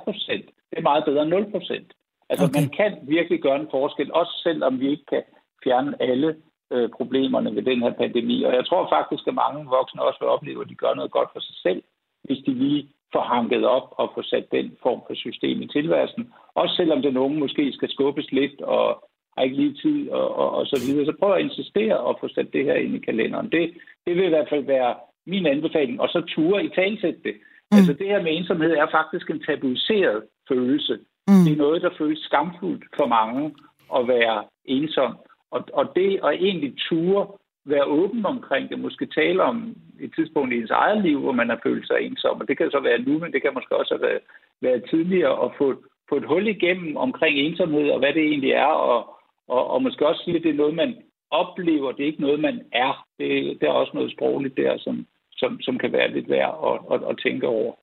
[0.06, 0.32] 60-70%.
[0.70, 2.00] Det er meget bedre end 0%.
[2.30, 2.60] Altså okay.
[2.60, 5.24] man kan virkelig gøre en forskel, også selvom vi ikke kan
[5.64, 6.36] fjerne alle
[6.72, 8.44] øh, problemerne ved den her pandemi.
[8.44, 11.30] Og jeg tror faktisk, at mange voksne også vil opleve, at de gør noget godt
[11.34, 11.82] for sig selv,
[12.24, 16.34] hvis de lige få hanket op og få sat den form for system i tilværelsen.
[16.56, 20.50] Også selvom den unge måske skal skubbes lidt og har ikke lige tid og, og,
[20.52, 21.06] og så videre.
[21.06, 23.50] Så prøv at insistere og få sat det her ind i kalenderen.
[23.52, 23.74] Det,
[24.06, 24.96] det vil i hvert fald være
[25.28, 26.02] min anbefaling.
[26.02, 27.36] Og så ture i talsætte det.
[27.72, 27.78] Mm.
[27.78, 31.00] Altså det her med ensomhed er faktisk en tabuiseret følelse.
[31.28, 31.44] Mm.
[31.46, 33.56] Det er noget, der føles skamfuldt for mange
[33.98, 35.18] at være ensom.
[35.52, 37.28] Og, og det at egentlig ture
[37.70, 41.50] være åben omkring det, måske tale om et tidspunkt i ens eget liv, hvor man
[41.50, 43.98] har følt sig ensom, og det kan så være nu, men det kan måske også
[44.02, 44.20] have
[44.62, 48.74] været tidligere at få, få et hul igennem omkring ensomhed, og hvad det egentlig er,
[48.92, 49.00] og,
[49.48, 50.96] og, og måske også sige, at det er noget, man
[51.32, 53.06] oplever, det er ikke noget, man er.
[53.20, 56.96] Det, det er også noget sprogligt der, som, som, som kan være lidt værd at,
[56.96, 57.74] at, at tænke over.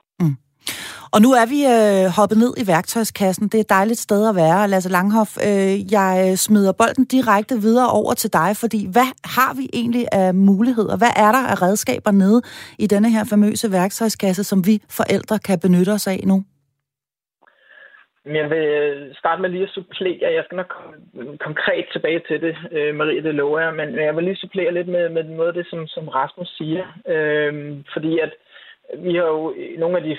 [1.15, 3.49] Og nu er vi øh, hoppet ned i værktøjskassen.
[3.49, 4.69] Det er et dejligt sted at være.
[4.69, 9.53] Lasse Langhoff, øh, jeg øh, smider bolden direkte videre over til dig, fordi hvad har
[9.61, 10.97] vi egentlig af muligheder?
[11.03, 12.43] Hvad er der af redskaber nede
[12.79, 16.45] i denne her famøse værktøjskasse, som vi forældre kan benytte os af nu?
[18.41, 20.33] Jeg vil øh, starte med lige at supplere.
[20.37, 20.73] Jeg skal nok
[21.15, 23.75] komme konkret tilbage til det, øh, Marie, det lover jeg.
[23.75, 26.85] Men jeg vil lige supplere lidt med, med noget af det, som, som Rasmus siger.
[27.15, 27.53] Øh,
[27.93, 28.33] fordi at
[28.95, 30.19] vi har jo i nogle af de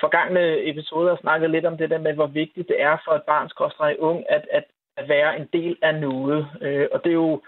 [0.00, 3.52] forgangne episoder snakket lidt om det der med, hvor vigtigt det er for et barns
[3.52, 4.64] kostrej ung, at, at,
[4.96, 6.46] at være en del af noget.
[6.62, 7.40] Øh, og det er jo,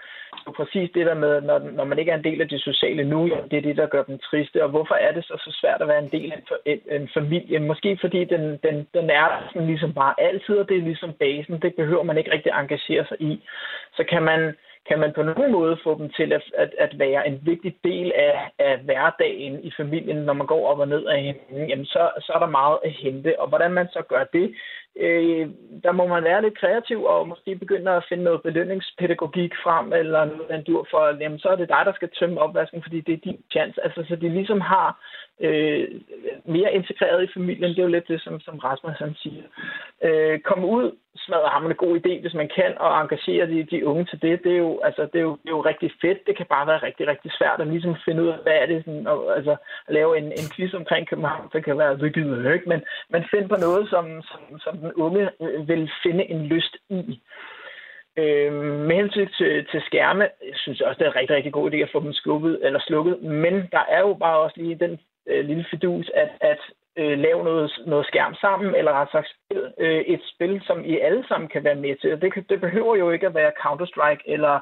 [0.47, 3.03] jo præcis det der med, når, når man ikke er en del af det sociale
[3.03, 4.63] nu, jamen det er det, der gør dem triste.
[4.63, 7.09] Og hvorfor er det så, så svært at være en del af en, en, en
[7.13, 7.59] familie?
[7.59, 11.61] Måske fordi den, den, den er sådan ligesom bare altid, og det er ligesom basen.
[11.61, 13.43] Det behøver man ikke rigtig engagere sig i.
[13.97, 14.55] Så kan man
[14.87, 18.11] kan man på nogen måde få dem til at, at, at være en vigtig del
[18.15, 22.11] af, af hverdagen i familien, når man går op og ned af hinanden, jamen så,
[22.19, 23.39] så er der meget at hente.
[23.39, 24.55] Og hvordan man så gør det,
[24.95, 25.49] øh,
[25.83, 30.25] der må man være lidt kreativ og måske begynde at finde noget belønningspædagogik frem, eller
[30.25, 33.13] noget, man dur for, jamen så er det dig, der skal tømme opvasken, fordi det
[33.13, 33.83] er din chance.
[33.83, 34.99] Altså, så de ligesom har
[35.39, 35.87] øh,
[36.45, 37.69] mere integreret i familien.
[37.69, 39.43] Det er jo lidt det, som, som Rasmus han siger.
[40.03, 43.85] Øh, kom ud, smadre ham en god idé, hvis man kan, og engagere de, de
[43.85, 44.43] unge til det.
[44.43, 46.27] Det er, jo, altså, det, er jo, det er jo rigtig fedt.
[46.27, 48.85] Det kan bare være rigtig, rigtig svært at ligesom finde ud af, hvad er det,
[48.85, 49.55] sådan, og, altså,
[49.87, 51.49] at lave en, en quiz omkring København.
[51.53, 54.93] Det kan være, det gider ikke, men, men find på noget, som, som, som den
[54.93, 57.21] unge øh, vil finde en lyst i.
[58.17, 58.53] Øh,
[58.87, 61.77] med hensyn til, til skærme, jeg synes også, det er en rigtig, rigtig god idé
[61.77, 65.45] at få dem slukket, eller slukket, men der er jo bare også lige den øh,
[65.45, 66.59] lille fidus, at, at
[66.97, 69.27] øh, lave noget, noget skærm sammen, eller ret sagt
[69.79, 72.21] øh, et spil, som I alle sammen kan være med til.
[72.21, 74.59] Det, det behøver jo ikke at være Counter-Strike eller,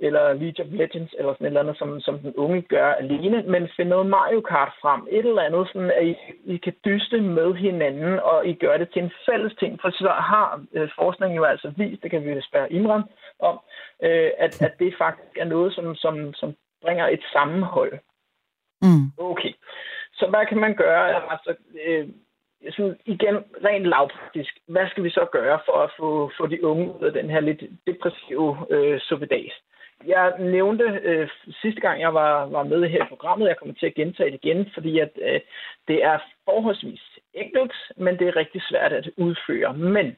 [0.00, 3.42] eller League of Legends eller sådan et eller andet, som, som den unge gør alene,
[3.42, 5.06] men find noget Mario Kart frem.
[5.10, 8.88] Et eller andet, sådan at I, I kan dyste med hinanden, og I gør det
[8.92, 9.80] til en fælles ting.
[9.80, 13.04] For så har øh, forskningen jo altså vist, det kan vi spørge Imran
[13.38, 13.60] om,
[14.02, 17.92] øh, at, at det faktisk er noget, som, som, som bringer et sammenhold.
[18.82, 19.06] Mm.
[19.18, 19.52] Okay.
[20.18, 21.32] Så hvad kan man gøre?
[21.32, 21.54] Altså,
[21.86, 22.08] øh,
[22.70, 26.94] sådan igen, rent lavpraktisk, hvad skal vi så gøre for at få, få de unge
[26.94, 29.54] ud af den her lidt depressive øh, suppedags?
[30.06, 31.28] Jeg nævnte øh,
[31.62, 34.40] sidste gang, jeg var, var med her i programmet, jeg kommer til at gentage det
[34.44, 35.40] igen, fordi at, øh,
[35.88, 37.02] det er forholdsvis
[37.34, 39.74] enkelt, men det er rigtig svært at udføre.
[39.74, 40.16] Men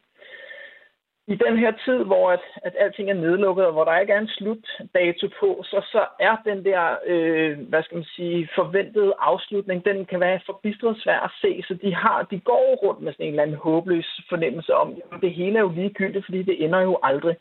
[1.32, 4.18] i den her tid, hvor at, at alting er nedlukket, og hvor der ikke er
[4.18, 9.84] en slutdato på, så, så er den der, øh, hvad skal man sige, forventede afslutning,
[9.84, 13.26] den kan være forbistret svær at se, så de, har, de går rundt med sådan
[13.26, 16.80] en eller anden håbløs fornemmelse om, at det hele er jo ligegyldigt, fordi det ender
[16.80, 17.36] jo aldrig.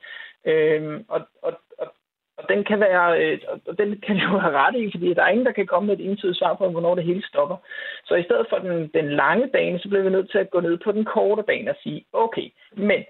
[0.45, 1.87] Øh, og, og, og,
[2.37, 5.29] og den kan være, øh, og den kan jo have ret i, fordi der er
[5.29, 7.57] ingen, der kan komme med et entydigt svar på, hvornår det hele stopper.
[8.05, 10.59] Så i stedet for den, den lange bane, så bliver vi nødt til at gå
[10.59, 13.03] ned på den korte bane og sige, okay, men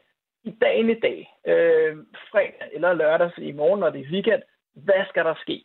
[0.47, 1.97] i dagen i dag, øh,
[2.31, 4.41] fredag eller lørdag i morgen, når det er weekend,
[4.75, 5.63] hvad skal der ske?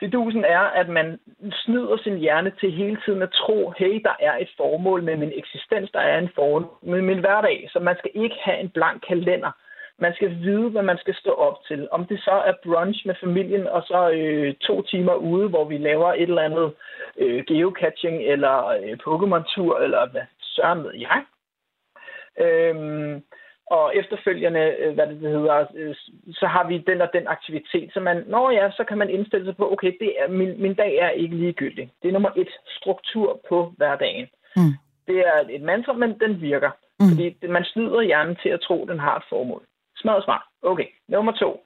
[0.00, 1.18] Fidusen er, at man
[1.52, 5.32] snyder sin hjerne til hele tiden at tro, hey, der er et formål med min
[5.34, 9.02] eksistens, der er en formål med min hverdag, så man skal ikke have en blank
[9.08, 9.52] kalender.
[10.00, 11.88] Man skal vide, hvad man skal stå op til.
[11.90, 15.78] Om det så er brunch med familien, og så øh, to timer ude, hvor vi
[15.78, 16.74] laver et eller andet
[17.18, 21.24] øh, geocaching, eller øh, Pokémon-tur, eller hvad søren ved jeg.
[22.40, 23.22] Øhm,
[23.70, 25.94] og efterfølgende, øh, hvad det hedder, øh,
[26.32, 29.46] så har vi den og den aktivitet, så man, når ja, så kan man indstille
[29.46, 31.90] sig på, okay, det er, min, min dag er ikke ligegyldig.
[32.02, 32.48] Det er nummer et,
[32.80, 34.26] struktur på hverdagen.
[34.56, 34.74] Mm.
[35.06, 36.70] Det er et mantra, men den virker.
[37.00, 37.08] Mm.
[37.08, 39.62] Fordi man snyder hjernen til at tro, at den har et formål.
[39.96, 40.42] Smadret smart.
[40.62, 40.86] Okay.
[41.08, 41.64] Nummer to.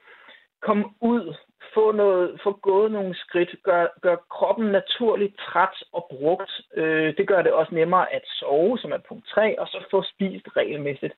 [0.63, 1.35] Kom ud.
[1.75, 3.55] Få, noget, få gået nogle skridt.
[3.63, 6.53] Gør, gør kroppen naturligt træt og brugt.
[6.77, 10.03] Øh, det gør det også nemmere at sove, som er punkt 3, og så få
[10.03, 11.15] spist regelmæssigt.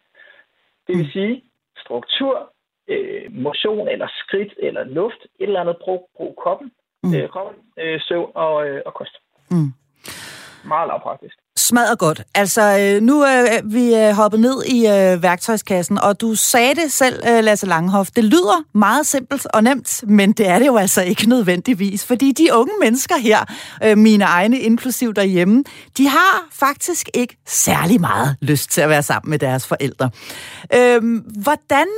[0.87, 1.11] Det vil mm.
[1.11, 1.44] sige
[1.85, 2.53] struktur,
[2.88, 7.14] øh, motion eller skridt eller luft, et eller andet brug, brug kroppen, mm.
[7.14, 9.16] øh, kroppen øh, søvn og, øh, og kost.
[9.51, 9.73] Mm.
[10.64, 11.37] Meget lavpraktisk.
[11.57, 12.23] Smadret godt.
[12.35, 16.92] Altså, øh, nu er vi øh, hoppet ned i øh, værktøjskassen, og du sagde det
[16.92, 18.11] selv, Lasse Langhoff.
[18.11, 22.33] Det lyder meget simpelt og nemt, men det er det jo altså ikke nødvendigvis, fordi
[22.33, 23.40] de unge mennesker her,
[23.94, 25.64] mine egne inklusiv derhjemme,
[25.99, 30.11] de har faktisk ikke særlig meget lyst til at være sammen med deres forældre.
[30.79, 31.88] Øhm, hvordan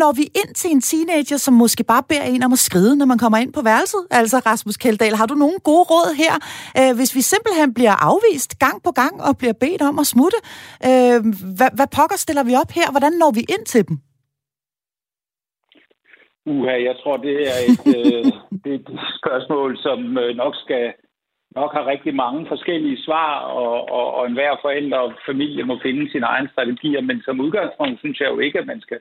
[0.00, 3.06] når vi ind til en teenager, som måske bare beder en om at skride, når
[3.06, 4.02] man kommer ind på værelset?
[4.10, 6.34] Altså, Rasmus Kjeldahl, har du nogle gode råd her?
[6.78, 10.38] Øh, hvis vi simpelthen bliver afvist gang på gang og bliver bedt om at smutte,
[10.88, 11.18] øh,
[11.58, 12.86] hvad, hvad pokker stiller vi op her?
[12.94, 13.96] Hvordan når vi ind til dem?
[16.52, 18.24] Uha, jeg tror, det er et, øh,
[18.62, 20.84] det er et spørgsmål, som øh, nok skal
[21.60, 23.30] nok har rigtig mange forskellige svar,
[23.62, 27.98] og, og, og enhver forældre og familie må finde sine egne strategier, men som udgangspunkt
[28.00, 29.00] synes jeg jo ikke, at man skal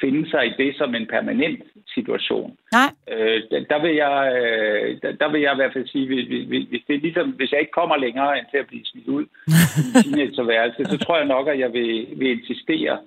[0.00, 1.62] finde sig i det som en permanent
[1.94, 2.50] situation.
[2.72, 2.90] Nej.
[3.12, 6.26] Øh, der, vil jeg, øh, der, der vil jeg i hvert fald sige, hvis,
[6.70, 9.24] hvis, det er ligesom, hvis jeg ikke kommer længere end til at blive smidt ud
[9.46, 9.52] i
[10.02, 12.98] teenagerværelse, så tror jeg nok, at jeg vil, vil insistere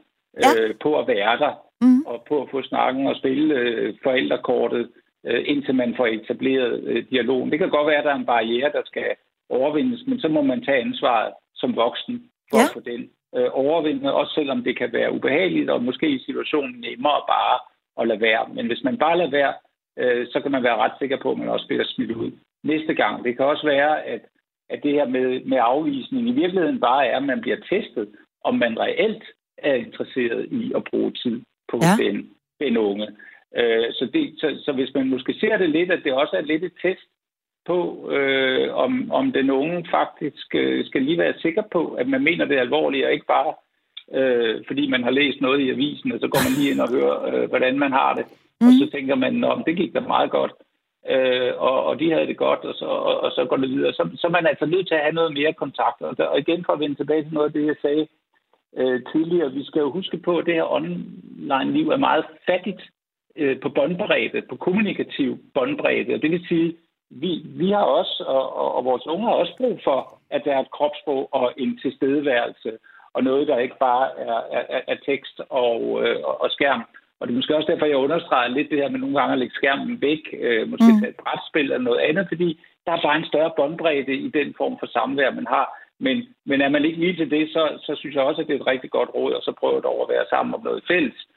[0.44, 0.50] ja.
[0.60, 2.02] øh, på at være der, mm.
[2.06, 4.90] og på at få snakken og spille øh, forældrekortet
[5.28, 7.52] øh, indtil man får etableret øh, dialogen.
[7.52, 9.16] Det kan godt være, at der er en barriere, der skal
[9.50, 12.64] overvindes, men så må man tage ansvaret som voksen for ja.
[12.64, 16.80] at få den øh, overvindet, også selvom det kan være ubehageligt, og måske i situationen
[16.80, 17.60] nemmere bare
[18.00, 18.50] at lade være.
[18.54, 19.54] Men hvis man bare lader være,
[20.00, 22.32] øh, så kan man være ret sikker på, at man også bliver smidt ud
[22.64, 23.24] næste gang.
[23.24, 24.22] Det kan også være, at,
[24.70, 28.10] at det her med, med afvisning i virkeligheden bare er, at man bliver testet,
[28.44, 29.24] om man reelt
[29.58, 32.04] er interesseret i at bruge tid på ja.
[32.04, 32.30] den,
[32.60, 33.08] den unge.
[33.58, 36.42] Øh, så, det, så, så hvis man måske ser det lidt, at det også er
[36.42, 37.08] lidt et test
[37.66, 42.24] på, øh, om, om den unge faktisk øh, skal lige være sikker på, at man
[42.24, 43.54] mener det alvorligt, og ikke bare
[44.14, 46.90] øh, fordi man har læst noget i avisen, og så går man lige ind og
[46.90, 48.26] hører, øh, hvordan man har det.
[48.62, 48.68] Mm.
[48.68, 50.54] Og så tænker man, om det gik da meget godt.
[51.10, 53.94] Øh, og, og de havde det godt, og så, og, og så går det videre.
[53.94, 56.02] Så, så man er altså nødt til at have noget mere kontakt.
[56.02, 58.08] Og, der, og igen for at vende tilbage til noget af det, jeg sagde
[58.78, 62.82] øh, tidligere, vi skal jo huske på, at det her online-liv er meget fattigt
[63.36, 66.14] øh, på båndbredde, på kommunikativ båndbredde.
[66.14, 66.76] Og det vil sige,
[67.10, 70.54] vi, vi har også, og, og, og vores unge har også brug for, at der
[70.54, 72.72] er et kropssprog og en tilstedeværelse,
[73.14, 76.84] og noget, der ikke bare er, er, er tekst og, øh, og skærm.
[77.20, 79.40] Og det er måske også derfor, jeg understreger lidt det her med nogle gange at
[79.40, 81.00] lægge skærmen væk, øh, måske mm.
[81.00, 84.54] tage et brætspil eller noget andet, fordi der er bare en større båndbredde i den
[84.58, 85.68] form for samvær, man har.
[86.00, 88.56] Men, men er man ikke lige til det, så, så synes jeg også, at det
[88.56, 90.84] er et rigtig godt råd, og så prøve at over at være sammen om noget
[90.88, 91.28] fælles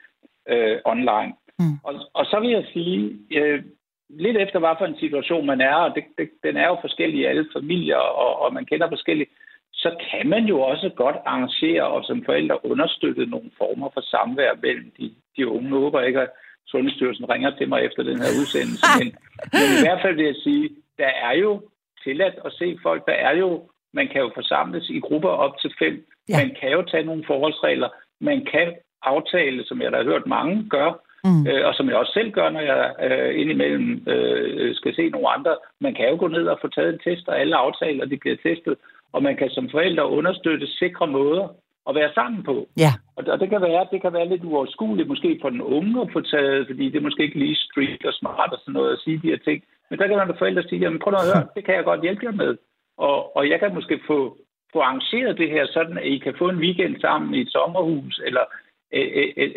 [0.49, 1.33] øh, online.
[1.59, 1.77] Mm.
[1.83, 3.63] Og, og så vil jeg sige, øh,
[4.11, 7.21] lidt efter hvad for en situation man er, og det, det, den er jo forskellig
[7.21, 9.31] i alle familier, og, og man kender forskellige,
[9.73, 14.53] så kan man jo også godt arrangere og som forældre understøtte nogle former for samvær
[14.63, 15.71] mellem de, de unge.
[15.71, 16.31] Nu håber jeg ikke, at
[16.67, 19.09] Sundhedsstyrelsen ringer til mig efter den her udsendelse, men,
[19.59, 21.63] men i hvert fald vil jeg sige, der er jo
[22.05, 25.73] tilladt at se folk, der er jo, man kan jo forsamles i grupper op til
[25.79, 26.37] fem, ja.
[26.37, 27.89] man kan jo tage nogle forholdsregler,
[28.21, 31.47] man kan aftale, som jeg da har hørt mange gør, Mm.
[31.49, 35.29] Øh, og som jeg også selv gør, når jeg øh, indimellem øh, skal se nogle
[35.29, 35.57] andre.
[35.81, 38.37] Man kan jo gå ned og få taget en test, og alle aftaler de bliver
[38.37, 38.75] testet.
[39.13, 41.49] Og man kan som forældre understøtte sikre måder
[41.89, 42.69] at være sammen på.
[42.77, 42.93] Ja.
[43.17, 46.13] Og, og det kan være, det kan være lidt uoverskueligt måske for den unge at
[46.13, 49.01] få taget, fordi det er måske ikke lige street og smart og sådan noget at
[49.05, 49.63] sige de her ting.
[49.91, 52.25] Men der kan man forældre sige, jamen prøv at høre, det kan jeg godt hjælpe
[52.27, 52.57] jer med.
[52.97, 54.37] Og, og jeg kan måske få,
[54.73, 58.21] få arrangeret det her, sådan at I kan få en weekend sammen i et sommerhus,
[58.27, 58.45] eller,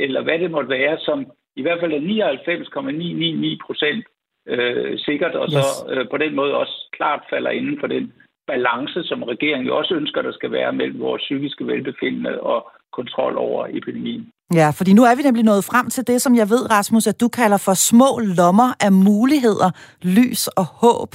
[0.05, 4.05] eller hvad det måtte være, som, i hvert fald er 99,999 procent
[4.47, 5.53] øh, sikkert, og yes.
[5.53, 8.13] så øh, på den måde også klart falder inden for den
[8.47, 13.37] balance, som regeringen jo også ønsker, der skal være mellem vores psykiske velbefindende og kontrol
[13.37, 14.31] over epidemien.
[14.53, 17.21] Ja, fordi nu er vi nemlig nået frem til det, som jeg ved, Rasmus, at
[17.21, 19.69] du kalder for små lommer af muligheder,
[20.01, 21.11] lys og håb.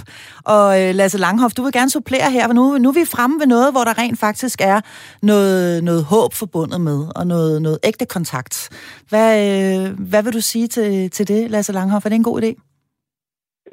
[0.55, 3.40] Og øh, Lasse Langhoff, du vil gerne supplere her, for nu, nu er vi fremme
[3.40, 4.79] ved noget, hvor der rent faktisk er
[5.23, 8.55] noget, noget håb forbundet med, og noget, noget ægte kontakt.
[9.11, 12.05] Hvad, øh, hvad vil du sige til, til det, Lasse Langhoff?
[12.05, 12.53] Er det en god idé?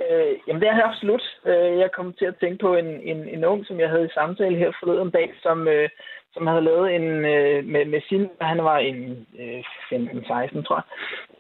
[0.05, 1.25] Øh, jamen det er det absolut.
[1.51, 4.17] Øh, jeg kom til at tænke på en, en, en ung, som jeg havde i
[4.19, 5.67] samtale her forleden dag, som...
[5.67, 5.89] Øh,
[6.33, 10.87] som havde lavet en øh, med, med sin, han var en øh, 15-16, tror jeg,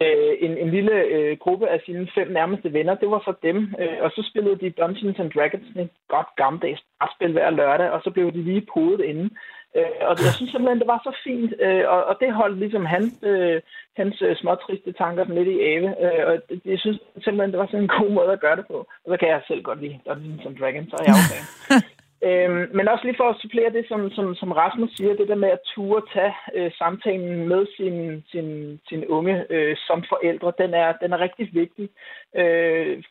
[0.07, 2.95] øh, en, en lille øh, gruppe af sine fem nærmeste venner.
[2.95, 6.81] Det var for dem, øh, og så spillede de Dungeons and Dragons, et godt gammeldags
[6.99, 9.29] brætspil hver lørdag, og så blev de lige podet inden.
[9.77, 12.85] Øh, og jeg synes simpelthen, det var så fint, øh, og, og det holdt ligesom
[12.85, 13.61] han, øh,
[13.97, 17.65] hans øh, småtriste tanker lidt i ave, øh, og det, jeg synes simpelthen, det var
[17.65, 18.77] sådan en god måde at gøre det på.
[19.03, 21.41] Og så kan jeg selv godt lide Dungeons and Dragons, så er jeg okay.
[22.23, 25.35] Øhm, men også lige for at supplere det, som, som, som Rasmus siger, det der
[25.35, 30.73] med at ture tage øh, samtalen med sin, sin, sin unge øh, som forældre, den
[30.73, 31.89] er, den er rigtig vigtig.
[32.35, 33.03] Øh,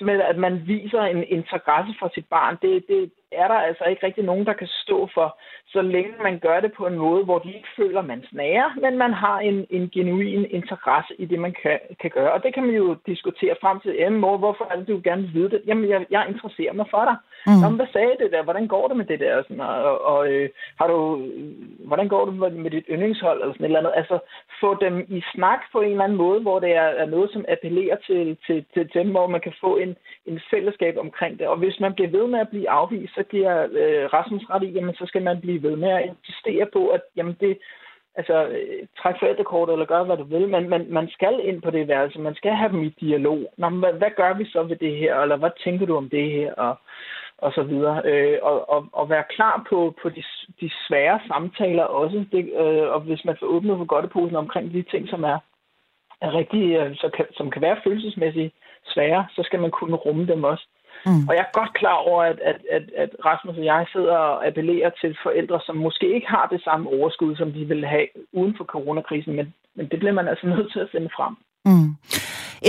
[0.00, 4.06] med, at man viser en interesse for sit barn, det, det, er der altså ikke
[4.06, 7.38] rigtig nogen, der kan stå for, så længe man gør det på en måde, hvor
[7.38, 11.54] de ikke føler, man snager, men man har en, en genuin interesse i det, man
[11.62, 12.32] kan, kan gøre.
[12.32, 15.22] Og det kan man jo diskutere frem til, jamen mor, hvorfor er det, du gerne
[15.22, 15.62] vil vide det?
[15.66, 17.16] Jamen, jeg, jeg interesserer mig for dig.
[17.46, 17.60] Mm.
[17.62, 18.42] Nå, hvad sagde det der?
[18.42, 19.42] Hvordan går det med det der?
[19.42, 20.48] Sådan, og, og øh,
[20.78, 20.98] har du,
[21.90, 23.40] hvordan går det med, med dit yndlingshold?
[23.40, 23.92] Eller sådan et eller andet.
[23.96, 24.18] Altså,
[24.60, 27.44] få dem i snak på en eller anden måde, hvor det er, er noget, som
[27.48, 29.96] appellerer til, til, til dem, hvor man kan få en,
[30.26, 31.46] en fællesskab omkring det.
[31.48, 34.70] Og hvis man bliver ved med at blive afvist, så giver øh, Rasmus ret i,
[34.76, 37.58] jamen, så skal man blive ved med at insistere på, at jamen, det,
[38.14, 41.70] altså, øh, træk forældrekortet eller gør, hvad du vil, men man, man skal ind på
[41.70, 43.40] det værelse, man skal have dem i dialog.
[43.56, 46.08] Nå, men hvad, hvad gør vi så ved det her, eller hvad tænker du om
[46.08, 46.74] det her, og,
[47.38, 48.02] og så videre.
[48.04, 50.22] Øh, og, og, og være klar på, på de,
[50.60, 54.82] de svære samtaler også, det, øh, og hvis man får åbnet for godteposen omkring de
[54.82, 55.38] ting, som er,
[56.20, 58.54] er rigtig, øh, så kan, som kan være følelsesmæssigt
[58.86, 60.66] svære, så skal man kunne rumme dem også.
[61.06, 61.28] Mm.
[61.28, 64.46] Og jeg er godt klar over, at, at, at, at Rasmus og jeg sidder og
[64.46, 68.54] appellerer til forældre, som måske ikke har det samme overskud, som de vil have uden
[68.56, 71.34] for coronakrisen, men, men det bliver man altså nødt til at finde frem.
[71.64, 71.90] Mm.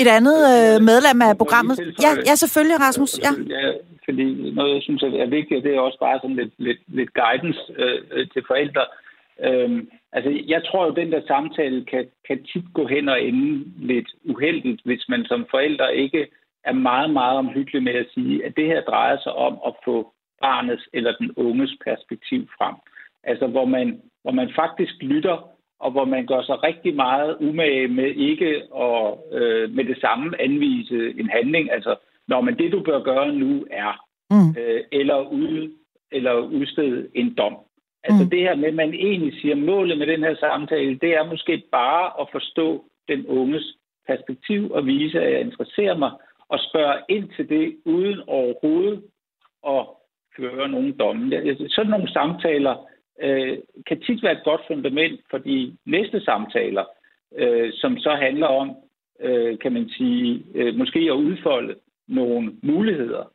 [0.01, 1.75] Et andet øh, medlem af programmet...
[2.05, 3.11] Ja, ja, selvfølgelig, Rasmus.
[3.25, 3.31] Ja.
[3.55, 3.71] ja,
[4.05, 7.61] fordi noget, jeg synes er vigtigt, det er også bare sådan lidt, lidt, lidt guidance
[7.77, 8.85] øh, til forældre.
[9.45, 13.21] Øhm, altså, jeg tror jo, at den der samtale kan, kan tit gå hen og
[13.23, 16.27] ende lidt uheldigt, hvis man som forældre ikke
[16.63, 20.13] er meget, meget omhyggelig med at sige, at det her drejer sig om at få
[20.41, 22.75] barnets eller den unges perspektiv frem.
[23.23, 25.49] Altså hvor man, hvor man faktisk lytter,
[25.79, 30.41] og hvor man gør sig rigtig meget umage med ikke at øh, med det samme
[30.41, 31.71] anvise en handling.
[31.71, 31.95] Altså,
[32.27, 34.61] når man det du bør gøre nu er, mm.
[34.61, 35.71] øh, eller, ud,
[36.11, 37.57] eller udstede en dom.
[38.03, 38.29] Altså mm.
[38.29, 41.63] det her med, at man egentlig siger, målet med den her samtale, det er måske
[41.71, 46.11] bare at forstå den unges perspektiv og vise, at jeg interesserer mig
[46.49, 49.03] og spørge ind til det, uden overhovedet
[49.67, 49.85] at
[50.37, 51.31] føre nogen domme.
[51.69, 52.75] Sådan nogle samtaler
[53.21, 56.85] øh, kan tit være et godt fundament for de næste samtaler,
[57.35, 58.75] øh, som så handler om,
[59.19, 61.75] øh, kan man sige, øh, måske at udfolde
[62.07, 63.31] nogle muligheder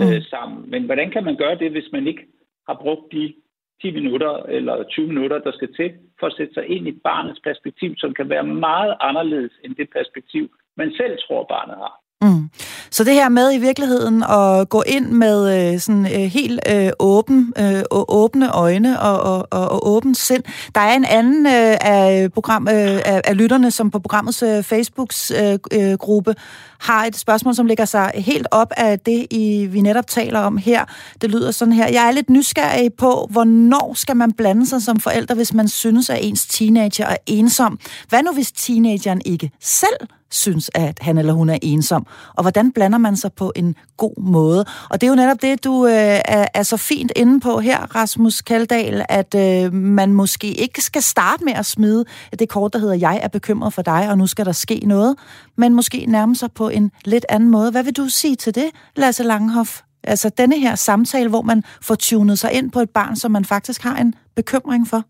[0.00, 0.22] øh, mm.
[0.22, 0.70] sammen.
[0.70, 2.26] Men hvordan kan man gøre det, hvis man ikke
[2.68, 3.34] har brugt de
[3.82, 7.40] 10 minutter eller 20 minutter, der skal til, for at sætte sig ind i barnets
[7.40, 12.00] perspektiv, som kan være meget anderledes end det perspektiv, man selv tror, barnet har.
[12.22, 12.50] Mm.
[12.90, 16.90] Så det her med i virkeligheden at gå ind med øh, sådan øh, helt øh,
[16.98, 20.42] åben, øh, åbne øjne og, og, og, og åben sind.
[20.74, 24.62] Der er en anden øh, af, program, øh, af, af lytterne, som på programmets øh,
[24.62, 26.34] Facebooks øh, øh, gruppe
[26.78, 30.56] har et spørgsmål, som ligger sig helt op af det, I, vi netop taler om
[30.56, 30.84] her.
[31.20, 31.88] Det lyder sådan her.
[31.88, 36.10] Jeg er lidt nysgerrig på, hvornår skal man blande sig som forældre, hvis man synes,
[36.10, 37.78] at ens teenager er ensom?
[38.08, 39.96] Hvad nu, hvis teenageren ikke selv
[40.30, 42.06] synes, at han eller hun er ensom?
[42.34, 44.64] Og hvordan blander man sig på en god måde?
[44.90, 45.92] Og det er jo netop det, du øh,
[46.24, 51.02] er, er så fint inde på her, Rasmus Kaldal, at øh, man måske ikke skal
[51.02, 52.04] starte med at smide
[52.38, 55.16] det kort, der hedder, jeg er bekymret for dig, og nu skal der ske noget,
[55.56, 57.70] men måske nærme sig på en lidt anden måde.
[57.70, 59.80] Hvad vil du sige til det, Lasse Langhoff?
[60.02, 63.44] Altså denne her samtale, hvor man får tunet sig ind på et barn, som man
[63.44, 65.04] faktisk har en bekymring for?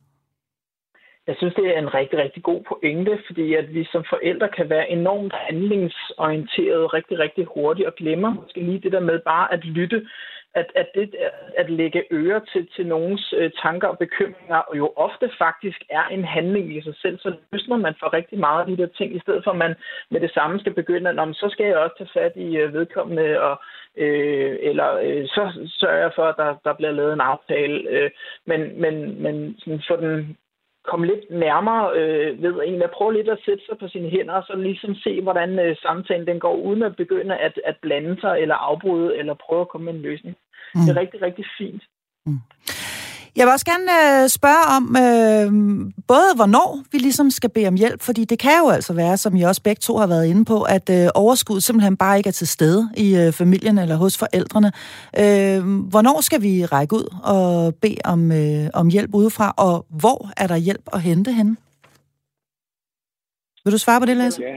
[1.29, 4.71] Jeg synes, det er en rigtig, rigtig god pointe, fordi at vi som forældre kan
[4.71, 9.65] være enormt handlingsorienterede rigtig, rigtig hurtigt og glemmer måske lige det der med bare at
[9.65, 10.07] lytte
[10.55, 11.15] at, at, det,
[11.57, 16.05] at lægge øre til, til nogens øh, tanker og bekymringer, og jo ofte faktisk er
[16.05, 19.17] en handling i sig selv, så løsner man for rigtig meget af de der ting,
[19.17, 19.75] i stedet for at man
[20.11, 23.41] med det samme skal begynde, at så skal jeg også tage fat i øh, vedkommende,
[23.41, 23.61] og,
[23.97, 27.89] øh, eller øh, så sørger jeg for, at der, der bliver lavet en aftale.
[27.91, 28.11] Øh,
[28.47, 30.37] men men, men sådan for den
[30.91, 34.35] komme lidt nærmere øh, ved en, at prøve lidt at sætte sig på sine hænder,
[34.35, 38.21] og så ligesom se, hvordan øh, samtalen den går, uden at begynde at, at blande
[38.21, 40.37] sig, eller afbryde, eller prøve at komme med en løsning.
[40.75, 40.81] Mm.
[40.81, 41.83] Det er rigtig, rigtig fint.
[42.27, 42.41] Mm.
[43.37, 47.75] Jeg vil også gerne øh, spørge om øh, både, hvornår vi ligesom skal bede om
[47.75, 50.45] hjælp, fordi det kan jo altså være, som I også begge to har været inde
[50.45, 54.19] på, at øh, overskud simpelthen bare ikke er til stede i øh, familien eller hos
[54.19, 54.73] forældrene.
[55.19, 60.31] Øh, hvornår skal vi række ud og bede om, øh, om hjælp udefra, og hvor
[60.37, 61.57] er der hjælp at hente henne?
[63.65, 64.43] Vil du svare på det, Lasse?
[64.43, 64.57] Ja,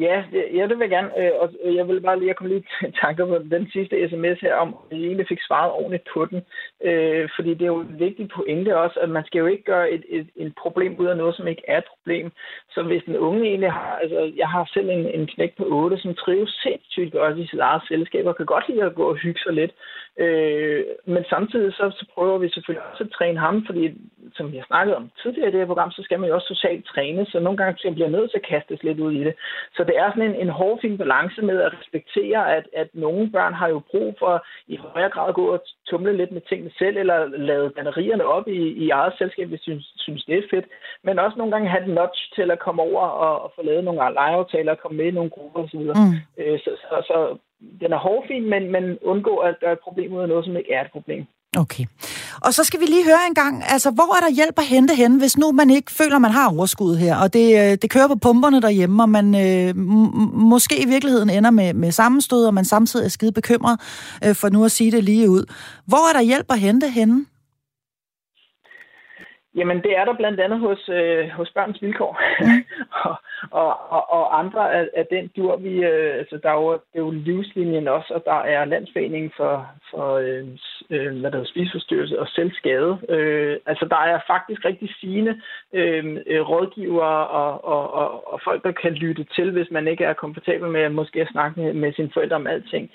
[0.00, 1.10] Ja, det, ja, det vil jeg gerne.
[1.20, 2.64] Øh, og øh, jeg vil bare lige, jeg kom lige
[3.02, 6.40] tanke på den sidste sms her, om at jeg egentlig fik svaret ordentligt på den.
[6.84, 9.90] Øh, fordi det er jo en vigtig pointe også, at man skal jo ikke gøre
[9.90, 12.32] et, et, et problem ud af noget, som ikke er et problem.
[12.70, 15.98] Så hvis den unge egentlig har, altså jeg har selv en, en knæk på 8,
[15.98, 19.16] som trives sindssygt godt i sit eget selskab, og kan godt lide at gå og
[19.16, 19.72] hygge sig lidt.
[20.18, 23.84] Øh, men samtidig så, så prøver vi selvfølgelig også at træne ham, fordi
[24.32, 26.84] som jeg snakkede om tidligere i det her program, så skal man jo også socialt
[26.86, 29.34] træne, så nogle gange bliver nødt til at kastes lidt ud i det.
[29.76, 33.54] Så det er sådan en, en hårfin balance med at respektere, at, at nogle børn
[33.54, 36.96] har jo brug for i højere grad at gå og tumle lidt med tingene selv,
[36.96, 40.66] eller lade batterierne op i, i eget selskab, hvis de synes, synes, det er fedt.
[41.04, 43.84] Men også nogle gange have et notch til at komme over og, og få lavet
[43.84, 45.80] nogle legeaftaler, komme med i nogle grupper osv.
[45.80, 46.16] Mm.
[46.38, 47.38] Øh, så, så, så
[47.80, 50.72] den er hårfin, men, men undgå at gøre et problem ud af noget, som ikke
[50.72, 51.26] er et problem.
[51.58, 51.84] Okay.
[52.46, 54.94] Og så skal vi lige høre en gang, altså hvor er der hjælp at hente
[55.02, 58.08] hen, hvis nu man ikke føler, man har overskud her, og det, øh, det kører
[58.08, 59.76] på pumperne derhjemme, og man øh,
[60.52, 63.76] måske i virkeligheden ender med, med sammenstød, og man samtidig er skide bekymret,
[64.24, 65.44] øh, for nu at sige det lige ud.
[65.90, 67.26] Hvor er der hjælp at hente henne?
[69.58, 72.62] Jamen, det er der blandt andet hos, øh, hos Børns Vilkår mm.
[73.04, 73.14] og,
[73.50, 75.56] og, og, og andre af, af den dur.
[75.56, 79.32] Vi, øh, altså, der er jo, det er jo livslinjen også, og der er Landsforeningen
[79.36, 80.44] for, for øh,
[80.90, 82.98] øh, hvad der hedder, spiseforstyrrelse og selvskade.
[83.08, 85.40] Øh, altså, der er faktisk rigtig sigende
[85.72, 90.04] øh, øh, rådgivere og, og, og, og folk, der kan lytte til, hvis man ikke
[90.04, 92.90] er komfortabel med at måske at snakke med, med sine forældre om alting.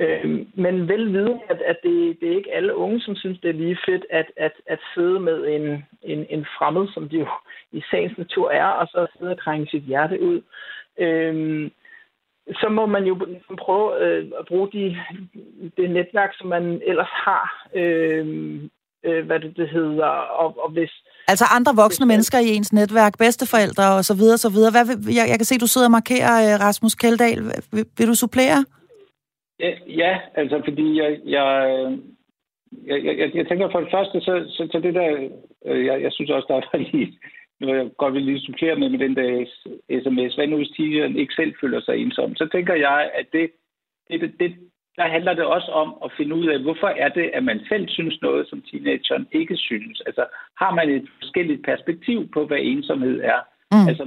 [0.00, 3.48] Øh, men vel vide, at, at det, det er ikke alle unge, som synes, det
[3.48, 7.28] er lige fedt at, at, at sidde med en, en, en fremmed, som de jo
[7.72, 10.38] i sagens natur er, og så sidde og krænge sit hjerte ud.
[11.04, 11.70] Øh,
[12.60, 13.14] så må man jo
[13.64, 14.84] prøve øh, at bruge de,
[15.76, 17.44] det netværk, som man ellers har.
[17.74, 18.26] Øh,
[19.04, 20.12] øh, hvad det, det hedder.
[20.42, 20.92] Og, og hvis,
[21.28, 24.70] altså andre voksne hvis, mennesker i ens netværk, bedsteforældre og så videre, så videre.
[24.74, 24.84] Hvad,
[25.18, 27.40] jeg, jeg kan se, du sidder og markerer øh, Rasmus Kjeldahl.
[27.72, 28.60] Vil, vil du supplere?
[29.60, 29.72] Ja,
[30.02, 31.48] ja, altså fordi jeg, jeg,
[32.86, 35.28] jeg, jeg, jeg tænker for det første, så, så, så det der,
[35.66, 37.18] øh, jeg, jeg synes også, der er lige
[37.60, 39.46] nu jeg godt vil lige supplere med, med den der
[40.02, 43.50] sms, hvad nu hvis teenageren ikke selv føler sig ensom, så tænker jeg, at det,
[44.10, 44.52] det, det, det,
[44.96, 47.88] der handler det også om at finde ud af, hvorfor er det, at man selv
[47.88, 50.02] synes noget, som teenageren ikke synes.
[50.06, 50.24] Altså,
[50.56, 53.40] har man et forskelligt perspektiv på, hvad ensomhed er?
[53.72, 53.88] Mm.
[53.88, 54.04] Altså,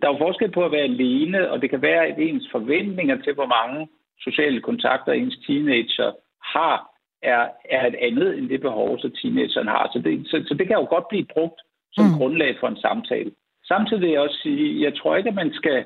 [0.00, 3.16] der er jo forskel på at være alene, og det kan være, at ens forventninger
[3.22, 3.88] til, hvor mange
[4.20, 6.12] sociale kontakter ens teenager
[6.54, 6.76] har,
[7.22, 9.90] er, er et andet end det behov, som teenageren har.
[9.92, 11.60] Så det, så, så det kan jo godt blive brugt
[11.92, 12.16] som mm.
[12.18, 13.32] grundlag for en samtale.
[13.64, 15.84] Samtidig vil jeg også sige, jeg tror ikke, at man skal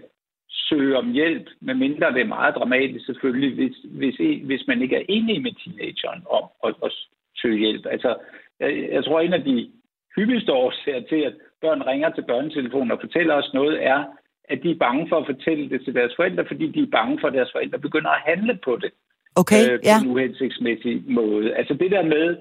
[0.68, 5.04] søge om hjælp, medmindre det er meget dramatisk selvfølgelig, hvis, hvis, hvis man ikke er
[5.08, 6.92] enig med teenageren om at, at
[7.36, 7.86] søge hjælp.
[7.86, 8.16] Altså,
[8.60, 9.70] jeg, jeg tror, en af de
[10.16, 14.04] hyppigste årsager til, at børn ringer til børnetelefonen og fortæller os noget, er,
[14.44, 17.18] at de er bange for at fortælle det til deres forældre, fordi de er bange
[17.20, 18.90] for, at deres forældre begynder at handle på det.
[19.36, 19.96] Okay, øh, på ja.
[20.00, 21.54] en uhensigtsmæssig måde.
[21.54, 22.36] Altså det der med,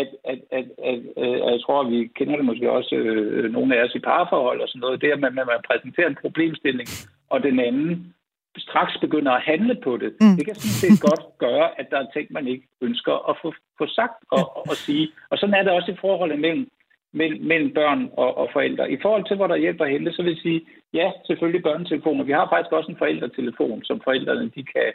[0.00, 3.52] at, at, at, at, at, at jeg tror, at vi kender det måske også øh,
[3.52, 6.22] nogle af os i parforhold og sådan noget, det er, at man, man præsenterer en
[6.24, 6.88] problemstilling,
[7.30, 8.14] og den anden
[8.58, 10.10] straks begynder at handle på det.
[10.20, 10.36] Mm.
[10.36, 13.54] Det kan sådan set godt gøre, at der er ting, man ikke ønsker at få,
[13.78, 15.08] få sagt og, og, og sige.
[15.30, 16.70] Og sådan er det også i forholdet mellem,
[17.12, 18.92] mellem, mellem børn og, og forældre.
[18.92, 20.60] I forhold til, hvor der hjælper at hente, så vil jeg sige,
[20.92, 22.24] ja, selvfølgelig børnetelefoner.
[22.24, 24.92] Vi har faktisk også en forældretelefon, som forældrene de kan,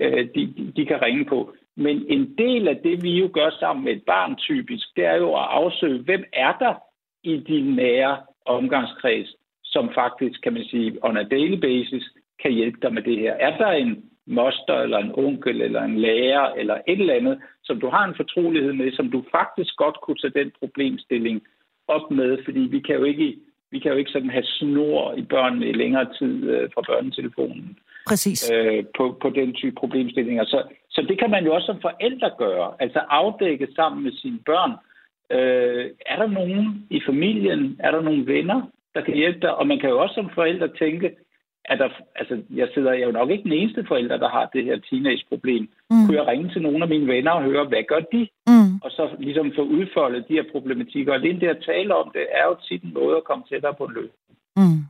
[0.00, 1.54] øh, de, de kan ringe på.
[1.86, 5.16] Men en del af det, vi jo gør sammen med et barn typisk, det er
[5.16, 6.74] jo at afsøge, hvem er der
[7.22, 8.16] i din nære
[8.46, 9.28] omgangskreds,
[9.64, 12.04] som faktisk, kan man sige, on a daily basis,
[12.42, 13.32] kan hjælpe dig med det her.
[13.32, 17.80] Er der en moster, eller en onkel, eller en lærer, eller et eller andet, som
[17.80, 21.42] du har en fortrolighed med, som du faktisk godt kunne tage den problemstilling
[21.88, 23.36] op med, fordi vi kan jo ikke,
[23.70, 27.78] vi kan jo ikke sådan have snor i børnene i længere tid øh, fra børnetelefonen.
[28.06, 28.50] Præcis.
[28.52, 30.44] Øh, på, på den type problemstillinger.
[30.44, 32.74] Så, så det kan man jo også som forældre gøre.
[32.78, 34.72] Altså afdække sammen med sine børn.
[35.30, 37.76] Øh, er der nogen i familien?
[37.78, 38.62] Er der nogle venner,
[38.94, 39.54] der kan hjælpe dig?
[39.54, 41.16] Og man kan jo også som forældre tænke,
[41.64, 44.50] at der, altså, jeg sidder jeg er jo nok ikke den eneste forælder, der har
[44.52, 45.62] det her teenage-problem.
[45.90, 45.96] Mm.
[46.06, 48.28] Kunne jeg ringe til nogle af mine venner og høre, hvad gør de?
[48.46, 48.74] Mm.
[48.84, 51.12] Og så ligesom få udfoldet de her problematikker.
[51.12, 53.84] Og det, der taler om det, er jo tit en måde at komme tættere på
[53.84, 54.36] en løsning.
[54.56, 54.80] Mm.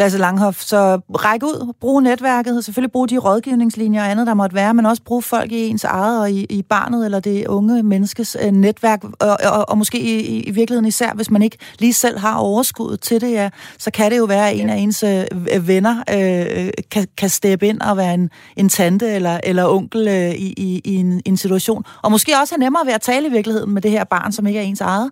[0.00, 0.60] Lasse Langhoff.
[0.60, 4.86] Så ræk ud, brug netværket, selvfølgelig brug de rådgivningslinjer og andet, der måtte være, men
[4.86, 8.50] også brug folk i ens eget og i, i barnet eller det unge menneskes øh,
[8.50, 12.36] netværk, og, og, og måske i, i virkeligheden især, hvis man ikke lige selv har
[12.36, 16.02] overskuddet til det, ja, så kan det jo være, at en af ens øh, venner
[16.10, 20.54] øh, kan, kan steppe ind og være en, en tante eller, eller onkel øh, i,
[20.56, 23.70] i, i en, en situation, og måske også have nemmere ved at tale i virkeligheden
[23.70, 25.10] med det her barn, som ikke er ens eget.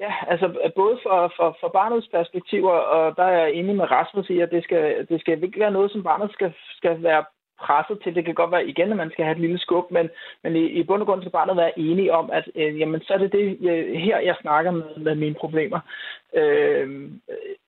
[0.00, 4.30] Ja, altså både for, for, for barnets perspektiver, og der er jeg enig med Rasmus
[4.30, 7.24] i, at det skal, det skal ikke være noget, som barnet skal, skal være
[7.60, 8.14] presset til.
[8.14, 10.08] Det kan godt være igen, at man skal have et lille skub, men,
[10.42, 13.14] men i, i bund og grund skal barnet være enige om, at øh, jamen, så
[13.14, 15.80] er det det, jeg, her, jeg snakker med, med mine problemer.
[16.34, 17.10] Øh,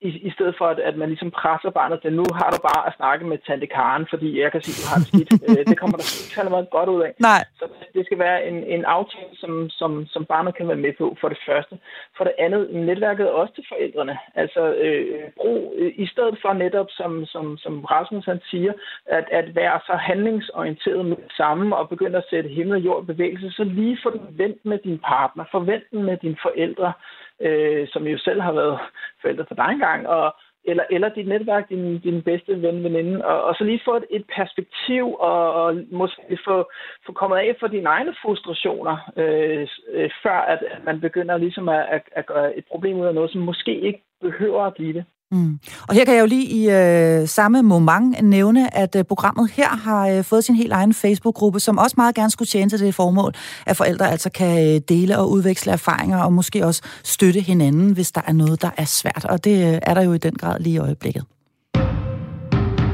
[0.01, 2.87] i, I stedet for, at, at man ligesom presser barnet til, nu har du bare
[2.87, 5.31] at snakke med tante Karen, fordi jeg kan sige, du har det skidt.
[5.49, 6.05] øh, det kommer der
[6.41, 7.13] ikke meget godt ud af.
[7.19, 7.41] Nej.
[7.59, 11.17] Så det skal være en, en aftale, som, som, som barnet kan være med på,
[11.21, 11.79] for det første.
[12.17, 14.17] For det andet, netværket også til forældrene.
[14.35, 18.73] Altså, øh, brug, øh, i stedet for netop, som, som, som Rasmus han siger,
[19.05, 23.03] at, at være så handlingsorienteret med det samme og begynde at sætte himmel og jord
[23.03, 26.93] i bevægelse, så lige få den vendt med din partner, forvent den med dine forældre,
[27.41, 28.79] øh, som jo selv har været
[29.21, 33.43] forældre for dig engang, og, eller, eller dit netværk, din, din bedste ven, veninde, og,
[33.43, 36.71] og så lige få et, et perspektiv, og, og måske få,
[37.05, 41.69] få kommet af for dine egne frustrationer, øh, øh, før at, at man begynder ligesom
[41.69, 44.93] at, at, at gøre et problem ud af noget, som måske ikke behøver at blive
[44.93, 45.05] det.
[45.31, 45.59] Mm.
[45.87, 49.69] Og her kan jeg jo lige i øh, samme moment nævne, at øh, programmet her
[49.69, 52.95] har øh, fået sin helt egen Facebook-gruppe, som også meget gerne skulle tjene til det
[52.95, 53.33] formål,
[53.65, 58.11] at forældre altså kan øh, dele og udveksle erfaringer, og måske også støtte hinanden, hvis
[58.11, 59.25] der er noget, der er svært.
[59.25, 61.23] Og det øh, er der jo i den grad lige i øjeblikket.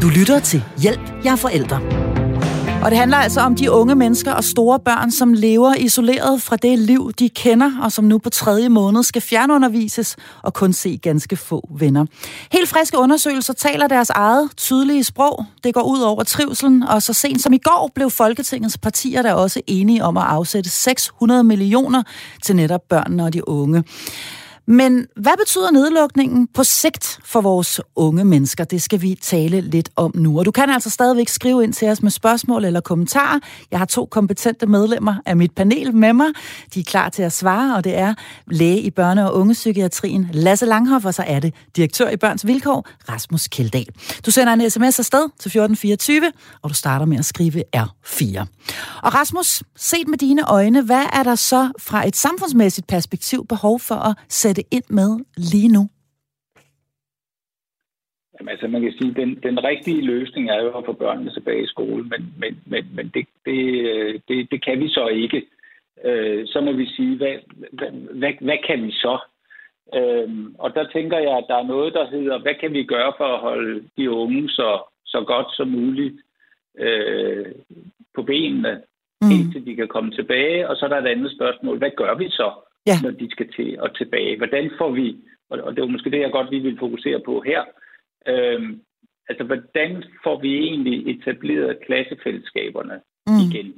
[0.01, 2.05] Du lytter til Hjælp, jeg er forældre.
[2.86, 6.55] Og det handler altså om de unge mennesker og store børn, som lever isoleret fra
[6.55, 10.97] det liv, de kender, og som nu på tredje måned skal fjernundervises og kun se
[10.97, 12.05] ganske få venner.
[12.51, 15.45] Helt friske undersøgelser taler deres eget tydelige sprog.
[15.63, 19.33] Det går ud over trivselen, og så sent som i går blev Folketingets partier der
[19.33, 22.03] også enige om at afsætte 600 millioner
[22.43, 23.83] til netop børnene og de unge.
[24.68, 28.63] Men hvad betyder nedlukningen på sigt for vores unge mennesker?
[28.63, 30.39] Det skal vi tale lidt om nu.
[30.39, 33.39] Og du kan altså stadigvæk skrive ind til os med spørgsmål eller kommentarer.
[33.72, 36.28] Jeg har to kompetente medlemmer af mit panel med mig.
[36.74, 38.13] De er klar til at svare, og det er
[38.47, 42.88] læge i børne- og ungepsykiatrien Lasse Langhoff, og så er det direktør i Børns Vilkår,
[43.09, 43.89] Rasmus Kjeldahl.
[44.26, 48.45] Du sender en sms afsted til 1424, og du starter med at skrive R4.
[49.03, 53.80] Og Rasmus, set med dine øjne, hvad er der så fra et samfundsmæssigt perspektiv behov
[53.80, 55.89] for at sætte sætte ind med lige nu?
[58.34, 61.32] Jamen, altså, man kan sige, at den, den rigtige løsning er jo at få børnene
[61.34, 63.58] tilbage i skole, men, men, men, men det, det,
[64.28, 65.45] det, det kan vi så ikke.
[66.03, 67.36] Øh, så må vi sige, hvad,
[67.72, 69.18] hvad, hvad, hvad kan vi så?
[69.95, 70.30] Øh,
[70.60, 73.28] og der tænker jeg, at der er noget, der hedder, hvad kan vi gøre for
[73.34, 74.70] at holde de unge så,
[75.06, 76.16] så godt som muligt
[76.78, 77.51] øh,
[78.16, 78.82] på benene,
[79.22, 79.32] mm.
[79.32, 80.70] indtil de kan komme tilbage.
[80.70, 82.51] Og så er der et andet spørgsmål, hvad gør vi så?
[82.86, 82.97] Ja.
[83.03, 84.38] når de skal til og tilbage.
[84.38, 85.17] Hvordan får vi,
[85.49, 87.63] og det er måske det, jeg godt lige vil fokusere på her,
[88.27, 88.81] øhm,
[89.29, 93.33] altså hvordan får vi egentlig etableret klassefællesskaberne mm.
[93.45, 93.73] igen?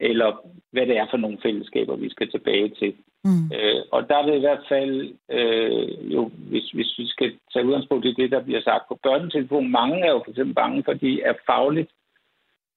[0.00, 0.30] Eller
[0.72, 2.94] hvad det er for nogle fællesskaber, vi skal tilbage til.
[3.24, 3.44] Mm.
[3.56, 7.66] Øh, og der er det i hvert fald, øh, jo, hvis, hvis vi skal tage
[7.66, 11.20] udgangspunkt i det, der bliver sagt på børnetelefon, mange er jo for eksempel bange, fordi
[11.20, 11.90] er fagligt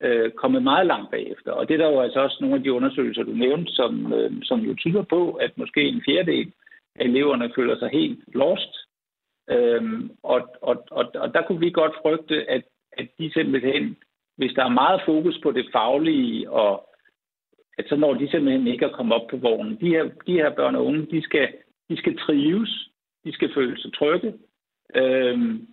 [0.01, 1.51] øh, kommet meget langt bagefter.
[1.51, 4.31] Og det er der jo altså også nogle af de undersøgelser, du nævnte, som, øh,
[4.43, 6.51] som jo tyder på, at måske en fjerdedel
[6.95, 8.73] af eleverne føler sig helt lost.
[9.49, 12.63] Øhm, og, og, og, og der kunne vi godt frygte, at,
[12.97, 13.97] at de simpelthen,
[14.37, 16.87] hvis der er meget fokus på det faglige, og
[17.77, 19.77] at så når de simpelthen ikke at komme op på vognen.
[19.81, 21.47] De her, de her børn og unge, de skal,
[21.89, 22.89] de skal trives,
[23.25, 24.33] de skal føle sig trygge,
[24.95, 25.67] øhm,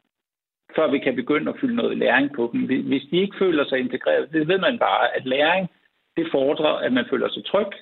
[0.76, 2.60] før vi kan begynde at fylde noget læring på dem.
[2.90, 5.68] Hvis de ikke føler sig integreret, det ved man bare, at læring,
[6.16, 7.72] det fordrer, at man føler sig tryg,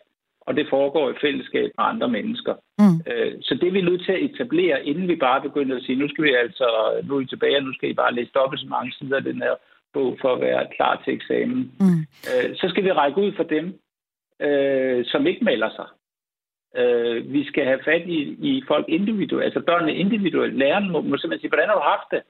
[0.40, 2.54] og det foregår i fællesskab med andre mennesker.
[2.78, 2.98] Mm.
[3.10, 5.98] Øh, så det er vi nødt til at etablere, inden vi bare begynder at sige,
[5.98, 6.66] nu skal vi altså,
[7.04, 9.24] nu er I tilbage, og nu skal I bare læse dobbelt så mange sider af
[9.24, 9.54] den her
[9.92, 11.72] bog for at være klar til eksamen.
[11.80, 12.00] Mm.
[12.30, 13.80] Øh, så skal vi række ud for dem,
[14.40, 15.88] øh, som ikke melder sig.
[17.34, 18.20] vi skal have fat i,
[18.50, 20.54] i folk individuelt, altså børnene individuelt.
[20.54, 22.22] Læreren må, må simpelthen sige, hvordan har du haft det?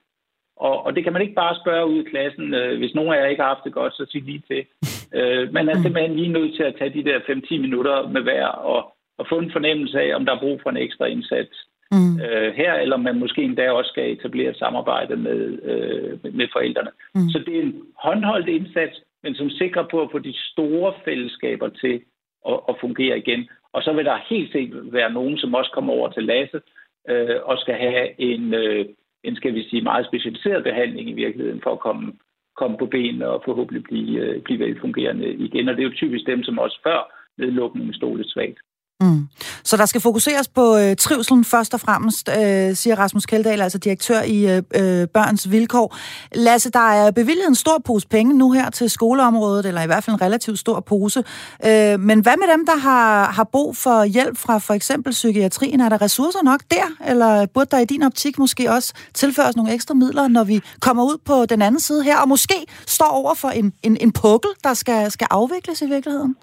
[0.59, 2.53] Og, og det kan man ikke bare spørge ud i klassen.
[2.53, 4.65] Øh, hvis nogen af jer ikke har haft det godt, så sig lige til.
[5.13, 8.45] Øh, man er simpelthen lige nødt til at tage de der 5-10 minutter med hver
[8.47, 11.55] og, og få en fornemmelse af, om der er brug for en ekstra indsats
[11.91, 12.21] mm.
[12.21, 16.91] øh, her, eller man måske endda også skal etablere et samarbejde med, øh, med forældrene.
[17.15, 17.29] Mm.
[17.29, 21.69] Så det er en håndholdt indsats, men som sikrer på at få de store fællesskaber
[21.69, 22.01] til
[22.49, 23.49] at, at fungere igen.
[23.73, 26.61] Og så vil der helt sikkert være nogen, som også kommer over til Lasse
[27.09, 28.53] øh, og skal have en...
[28.53, 28.85] Øh,
[29.27, 32.13] en, skal vi sige, meget specialiseret behandling i virkeligheden for at komme,
[32.57, 35.69] komme på benene og forhåbentlig blive, øh, blive velfungerende igen.
[35.69, 36.99] Og det er jo typisk dem, som også før
[37.37, 38.59] nedlukningen stod lidt svagt.
[39.01, 39.27] Mm.
[39.63, 43.77] Så der skal fokuseres på øh, trivselen først og fremmest, øh, siger Rasmus Keldahl, altså
[43.77, 45.95] direktør i øh, øh, Børns Vilkår.
[46.35, 50.03] Lasse, der er bevilget en stor pose penge nu her til skoleområdet, eller i hvert
[50.03, 51.23] fald en relativt stor pose.
[51.65, 55.81] Øh, men hvad med dem, der har, har brug for hjælp fra for eksempel psykiatrien?
[55.81, 59.73] Er der ressourcer nok der, eller burde der i din optik måske også tilføres nogle
[59.73, 63.33] ekstra midler, når vi kommer ud på den anden side her, og måske står over
[63.33, 66.35] for en, en, en pukkel, der skal, skal afvikles i virkeligheden?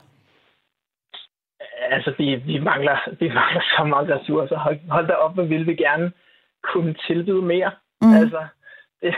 [1.90, 4.58] Altså, vi, vi, mangler, vi mangler så mange ressourcer.
[4.58, 6.12] Hold, hold da op, hvad vil vi gerne
[6.72, 7.70] kunne tilbyde mere.
[8.02, 8.14] Mm.
[8.14, 8.46] Altså,
[9.02, 9.14] det,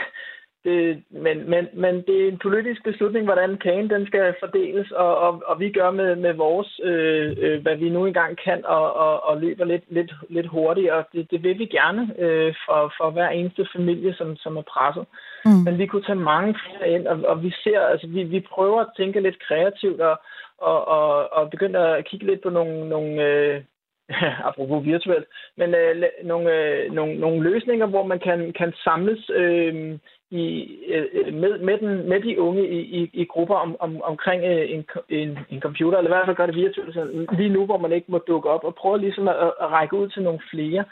[0.63, 5.17] det, men, men, men det er en politisk beslutning, hvordan kagen den skal fordeles, og,
[5.17, 8.93] og, og vi gør med, med vores, øh, øh, hvad vi nu engang kan, og,
[8.93, 12.93] og, og løber lidt, lidt, lidt hurtigt, og det, det vil vi gerne øh, for,
[12.97, 15.05] for hver eneste familie, som, som er presset.
[15.45, 15.51] Mm.
[15.65, 18.81] Men vi kunne tage mange flere ind, og, og vi ser, altså vi, vi prøver
[18.81, 20.19] at tænke lidt kreativt, og,
[20.57, 23.61] og, og, og begynde at kigge lidt på nogle, nogle øh,
[24.49, 25.27] apropos virtuelt,
[25.57, 29.99] men øh, nogle, øh, nogle, nogle løsninger, hvor man kan, kan samles øh,
[30.31, 34.43] i, øh, med, med, den, med de unge i, i, i grupper om, om, omkring
[34.43, 37.77] øh, en, en, en computer, eller i hvert fald gøre det virtuelt lige nu, hvor
[37.77, 40.83] man ikke må dukke op, og prøve ligesom at, at række ud til nogle flere.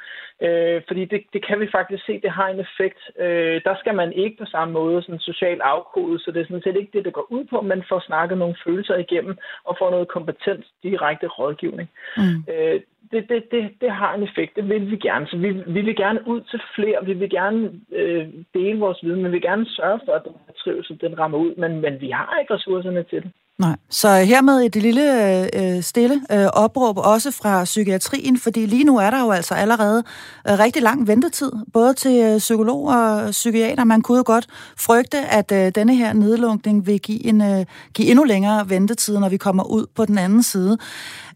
[0.42, 3.00] Øh, fordi det, det kan vi faktisk se, det har en effekt.
[3.20, 6.64] Øh, der skal man ikke på samme måde sådan socialt afkode, så det er sådan
[6.64, 9.90] set ikke det, det går ud på, men får snakket nogle følelser igennem og få
[9.90, 11.90] noget kompetent direkte rådgivning.
[12.18, 12.54] Mm.
[12.54, 12.82] Øh,
[13.12, 14.56] det, det, det, det har en effekt.
[14.56, 15.28] Det vil vi gerne.
[15.28, 17.06] Så vi, vi vil gerne ud til flere.
[17.06, 20.34] Vi vil gerne øh, dele vores viden, men vi vil gerne sørge for, at den
[20.64, 21.56] trivsel den rammer ud.
[21.62, 23.32] Men, men vi har ikke ressourcerne til det.
[23.60, 25.06] Nej, så hermed et lille
[25.60, 30.04] øh, stille øh, opråb også fra psykiatrien, fordi lige nu er der jo altså allerede
[30.48, 33.84] øh, rigtig lang ventetid, både til øh, psykolog og psykiater.
[33.84, 34.48] Man kunne jo godt
[34.80, 39.30] frygte, at øh, denne her nedlunkning vil give, en, øh, give endnu længere ventetid, når
[39.30, 40.78] vi kommer ud på den anden side.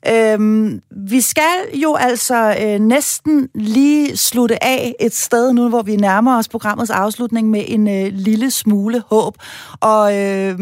[0.07, 5.95] Øhm, vi skal jo altså øh, næsten lige slutte af et sted nu, hvor vi
[5.95, 9.35] nærmer os programmets afslutning med en øh, lille smule håb.
[9.79, 10.59] Og øh,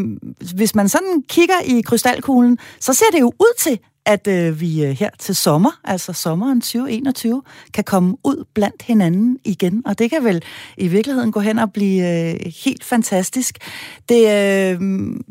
[0.55, 4.85] hvis man sådan kigger i krystalkuglen, så ser det jo ud til, at øh, vi
[4.85, 9.81] øh, her til sommer, altså sommeren 2021, kan komme ud blandt hinanden igen.
[9.85, 10.43] Og det kan vel
[10.77, 13.57] i virkeligheden gå hen og blive øh, helt fantastisk.
[14.09, 14.79] Det, øh,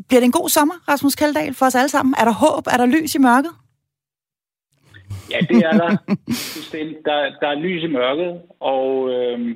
[0.07, 2.15] bliver det en god sommer, Rasmus Kaldal, for os alle sammen?
[2.17, 2.67] Er der håb?
[2.67, 3.51] Er der lys i mørket?
[5.31, 5.91] Ja, det er der.
[7.05, 9.55] der, der er lys i mørket, og øh,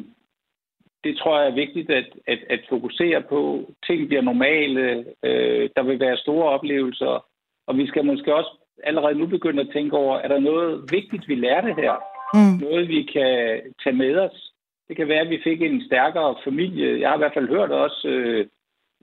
[1.03, 3.71] det tror jeg er vigtigt at, at, at fokusere på.
[3.87, 5.05] Ting bliver normale.
[5.23, 7.25] Øh, der vil være store oplevelser,
[7.67, 8.51] og vi skal måske også
[8.83, 11.95] allerede nu begynde at tænke over, er der noget vigtigt, vi lærte her?
[12.33, 12.57] Mm.
[12.65, 14.51] Noget, vi kan tage med os?
[14.87, 16.99] Det kan være, at vi fik en stærkere familie.
[16.99, 18.47] Jeg har i hvert fald hørt også, øh,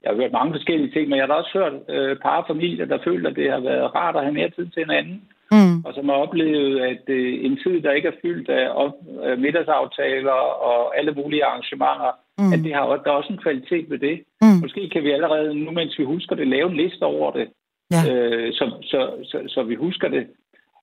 [0.03, 2.99] jeg har hørt mange forskellige ting, men jeg har også hørt øh, par familier, der
[3.03, 5.85] føler, at det har været rart at have mere tid til hinanden mm.
[5.85, 8.93] og som har oplevet, at øh, en tid, der ikke er fyldt af op,
[9.25, 10.39] øh, middagsaftaler
[10.69, 12.53] og alle mulige arrangementer, mm.
[12.53, 14.23] at det har, der er også en kvalitet ved det.
[14.41, 14.59] Mm.
[14.61, 17.47] Måske kan vi allerede nu, mens vi husker det, lave en liste over det,
[17.91, 18.01] ja.
[18.11, 20.27] øh, så, så, så, så vi husker det.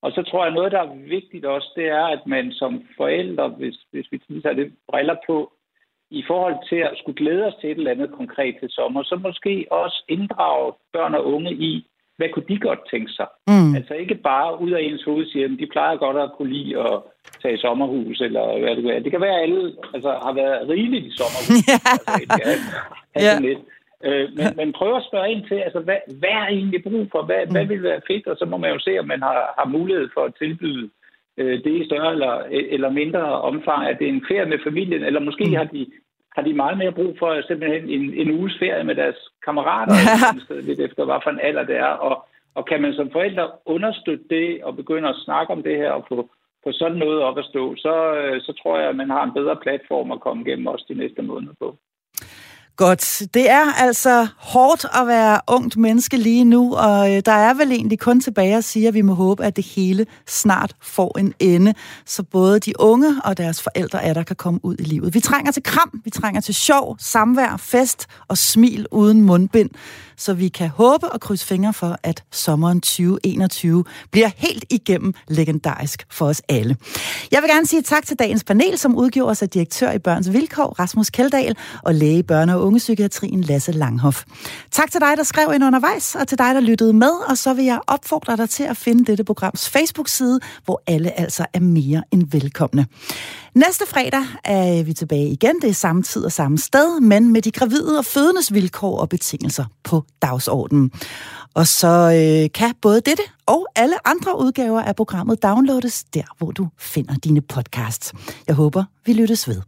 [0.02, 3.48] Og så tror jeg, noget, der er vigtigt også, det er, at man som forældre,
[3.48, 5.52] hvis, hvis vi tager det briller på,
[6.10, 9.16] i forhold til at skulle glæde os til et eller andet konkret til sommer, så
[9.16, 11.86] måske også inddrage børn og unge i,
[12.16, 13.28] hvad kunne de godt tænke sig?
[13.46, 13.74] Mm.
[13.78, 16.78] Altså ikke bare ud af ens hoved siger, at de plejer godt at kunne lide
[16.80, 16.96] at
[17.42, 19.02] tage i sommerhus, eller hvad det kan være.
[19.02, 21.48] Det kan være, at alle altså, har været rigeligt i sommerhus.
[22.32, 22.50] altså,
[23.16, 23.40] ja, ja.
[23.40, 23.58] lidt.
[24.04, 27.22] Øh, men, men prøv at spørge ind til, altså, hvad, hvad er egentlig brug for?
[27.22, 27.52] Hvad, mm.
[27.52, 28.26] hvad vil være fedt?
[28.26, 30.90] Og så må man jo se, om man har, har mulighed for at tilbyde
[31.40, 32.34] øh, det i større eller,
[32.74, 33.86] eller mindre omfang.
[33.86, 35.54] At det er en ferie med familien, eller måske mm.
[35.54, 35.86] har de
[36.36, 40.60] har de meget mere brug for simpelthen en, en uges ferie med deres kammerater, ja.
[40.68, 41.94] lidt efter hvad for en alder det er.
[42.06, 42.14] Og,
[42.54, 46.04] og kan man som forældre understøtte det og begynde at snakke om det her og
[46.08, 46.30] få,
[46.64, 49.34] få sådan noget op at stå, så, øh, så tror jeg, at man har en
[49.34, 51.76] bedre platform at komme igennem også de næste måneder på.
[52.76, 53.22] Godt.
[53.34, 57.72] Det er altså hårdt at være ungt menneske lige nu, og øh, der er vel
[57.72, 61.34] egentlig kun tilbage at sige, at vi må håbe, at det hele snart får en
[61.38, 61.74] ende,
[62.06, 65.14] så både de unge og deres forældre er der kan komme ud i livet.
[65.14, 69.70] Vi trænger til kram, vi trænger til sjov, samvær, fest og smil uden mundbind
[70.18, 76.06] så vi kan håbe og krydse fingre for, at sommeren 2021 bliver helt igennem legendarisk
[76.10, 76.76] for os alle.
[77.30, 80.76] Jeg vil gerne sige tak til dagens panel, som udgjorde sig direktør i Børns Vilkår,
[80.78, 84.22] Rasmus Keldahl, og læge i børne- og ungepsykiatrien, Lasse Langhoff.
[84.70, 87.54] Tak til dig, der skrev ind undervejs, og til dig, der lyttede med, og så
[87.54, 92.02] vil jeg opfordre dig til at finde dette programs Facebook-side, hvor alle altså er mere
[92.12, 92.86] end velkomne.
[93.56, 95.60] Næste fredag er vi tilbage igen.
[95.62, 99.08] Det er samme tid og samme sted, men med de gravide og fødendes vilkår og
[99.08, 100.90] betingelser på dagsordenen.
[101.54, 106.50] Og så øh, kan både dette og alle andre udgaver af programmet downloades der, hvor
[106.50, 108.12] du finder dine podcasts.
[108.46, 109.62] Jeg håber, vi lyttes ved.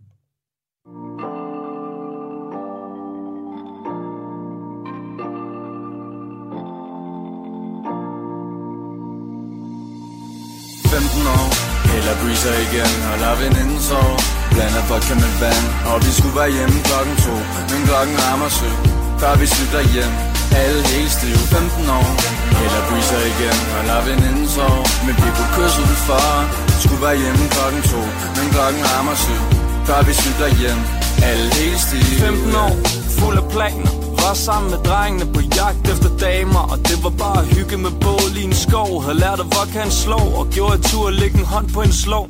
[11.28, 11.67] år
[12.09, 14.18] eller breezer igen og lad veninden sove
[14.52, 17.34] Blander vodka med vand Og vi skulle være hjemme klokken to.
[17.70, 18.76] Men klokken rammer syv
[19.20, 20.14] Før vi cykler hjem.
[20.62, 22.11] Alle helt stive 15 år.
[22.64, 26.24] Eller breezer igen og lad veninden sove Men vi kunne kysse udenfor
[26.82, 28.02] Skulle være hjemme klokken to.
[28.36, 29.42] Men klokken rammer syv
[29.88, 30.80] Før vi cykler hjem.
[31.30, 32.16] Alle helt stive.
[32.26, 32.74] 15 år,
[33.18, 33.97] fuld af planer.
[34.29, 38.33] Var sammen med drengene på jagt efter damer Og det var bare hygge med bål
[38.37, 39.03] i en skov.
[39.03, 41.81] Havde lært at hvor kan slå Og gjorde et tur at lægge en hånd på
[41.83, 42.29] en slå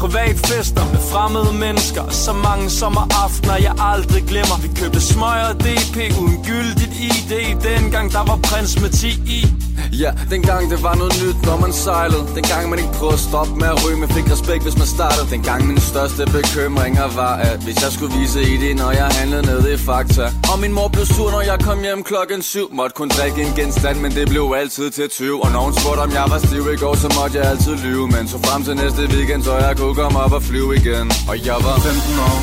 [0.00, 4.56] Privatfester med fremmede mennesker Så mange sommeraftener jeg aldrig glemmer.
[4.62, 7.32] Vi købte smøger og DP uden gyldigt ID
[7.68, 9.06] Dengang der var prins med 10
[9.38, 9.69] i.
[9.92, 12.26] Ja, dengang det var noget nyt, når man sejlede.
[12.34, 15.26] Dengang man ikke prøvede at stoppe med at ryge Men fik respekt, hvis man startede.
[15.30, 19.42] Dengang min største bekymringer var At hvis jeg skulle vise i det, når jeg handlede
[19.50, 20.26] ned i Fakta.
[20.52, 22.66] Og min mor blev sur, når jeg kom hjem klokken syv.
[22.78, 26.00] Måtte kun drikke en genstand, men det blev altid til 20 Og når hun spurgte,
[26.00, 28.06] om jeg var stiv i går, så måtte jeg altid lyve.
[28.14, 31.06] Men så frem til næste weekend, så jeg kunne komme op og flyve igen.
[31.30, 32.38] Og jeg var 15 år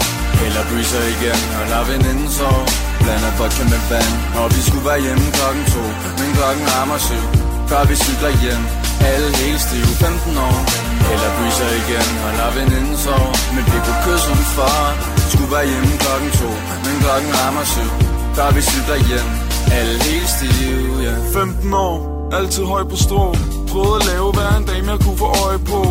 [0.45, 4.13] eller breezer igen, og når veninden sov Blander vodka med vand.
[4.39, 5.83] Og vi skulle være hjemme klokken to
[6.19, 7.25] Men klokken rammer syv
[7.69, 8.63] Før vi cykler hjem.
[9.11, 10.59] Alle helt stive 15 år.
[11.11, 14.75] Eller breezer igen, og når veninden sov Men vi kunne kysse udenfor
[15.33, 16.49] Skulle være hjemme klokken to
[16.85, 17.91] Men klokken rammer syv
[18.37, 19.29] Før vi cykler hjem.
[19.71, 21.11] Alle helt stive, ja.
[21.11, 21.33] Yeah.
[21.33, 23.35] 15 år, altid høj på strå.
[23.67, 25.81] Prøvede at lave hver en dame jeg kunne få øje på.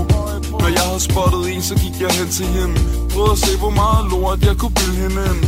[0.51, 2.75] Når jeg havde spottet en, så gik jeg hen til hende.
[3.13, 5.41] Prøvede at se, hvor meget lort jeg kunne bilde hende ind.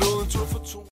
[0.00, 0.87] Lod en tur for to.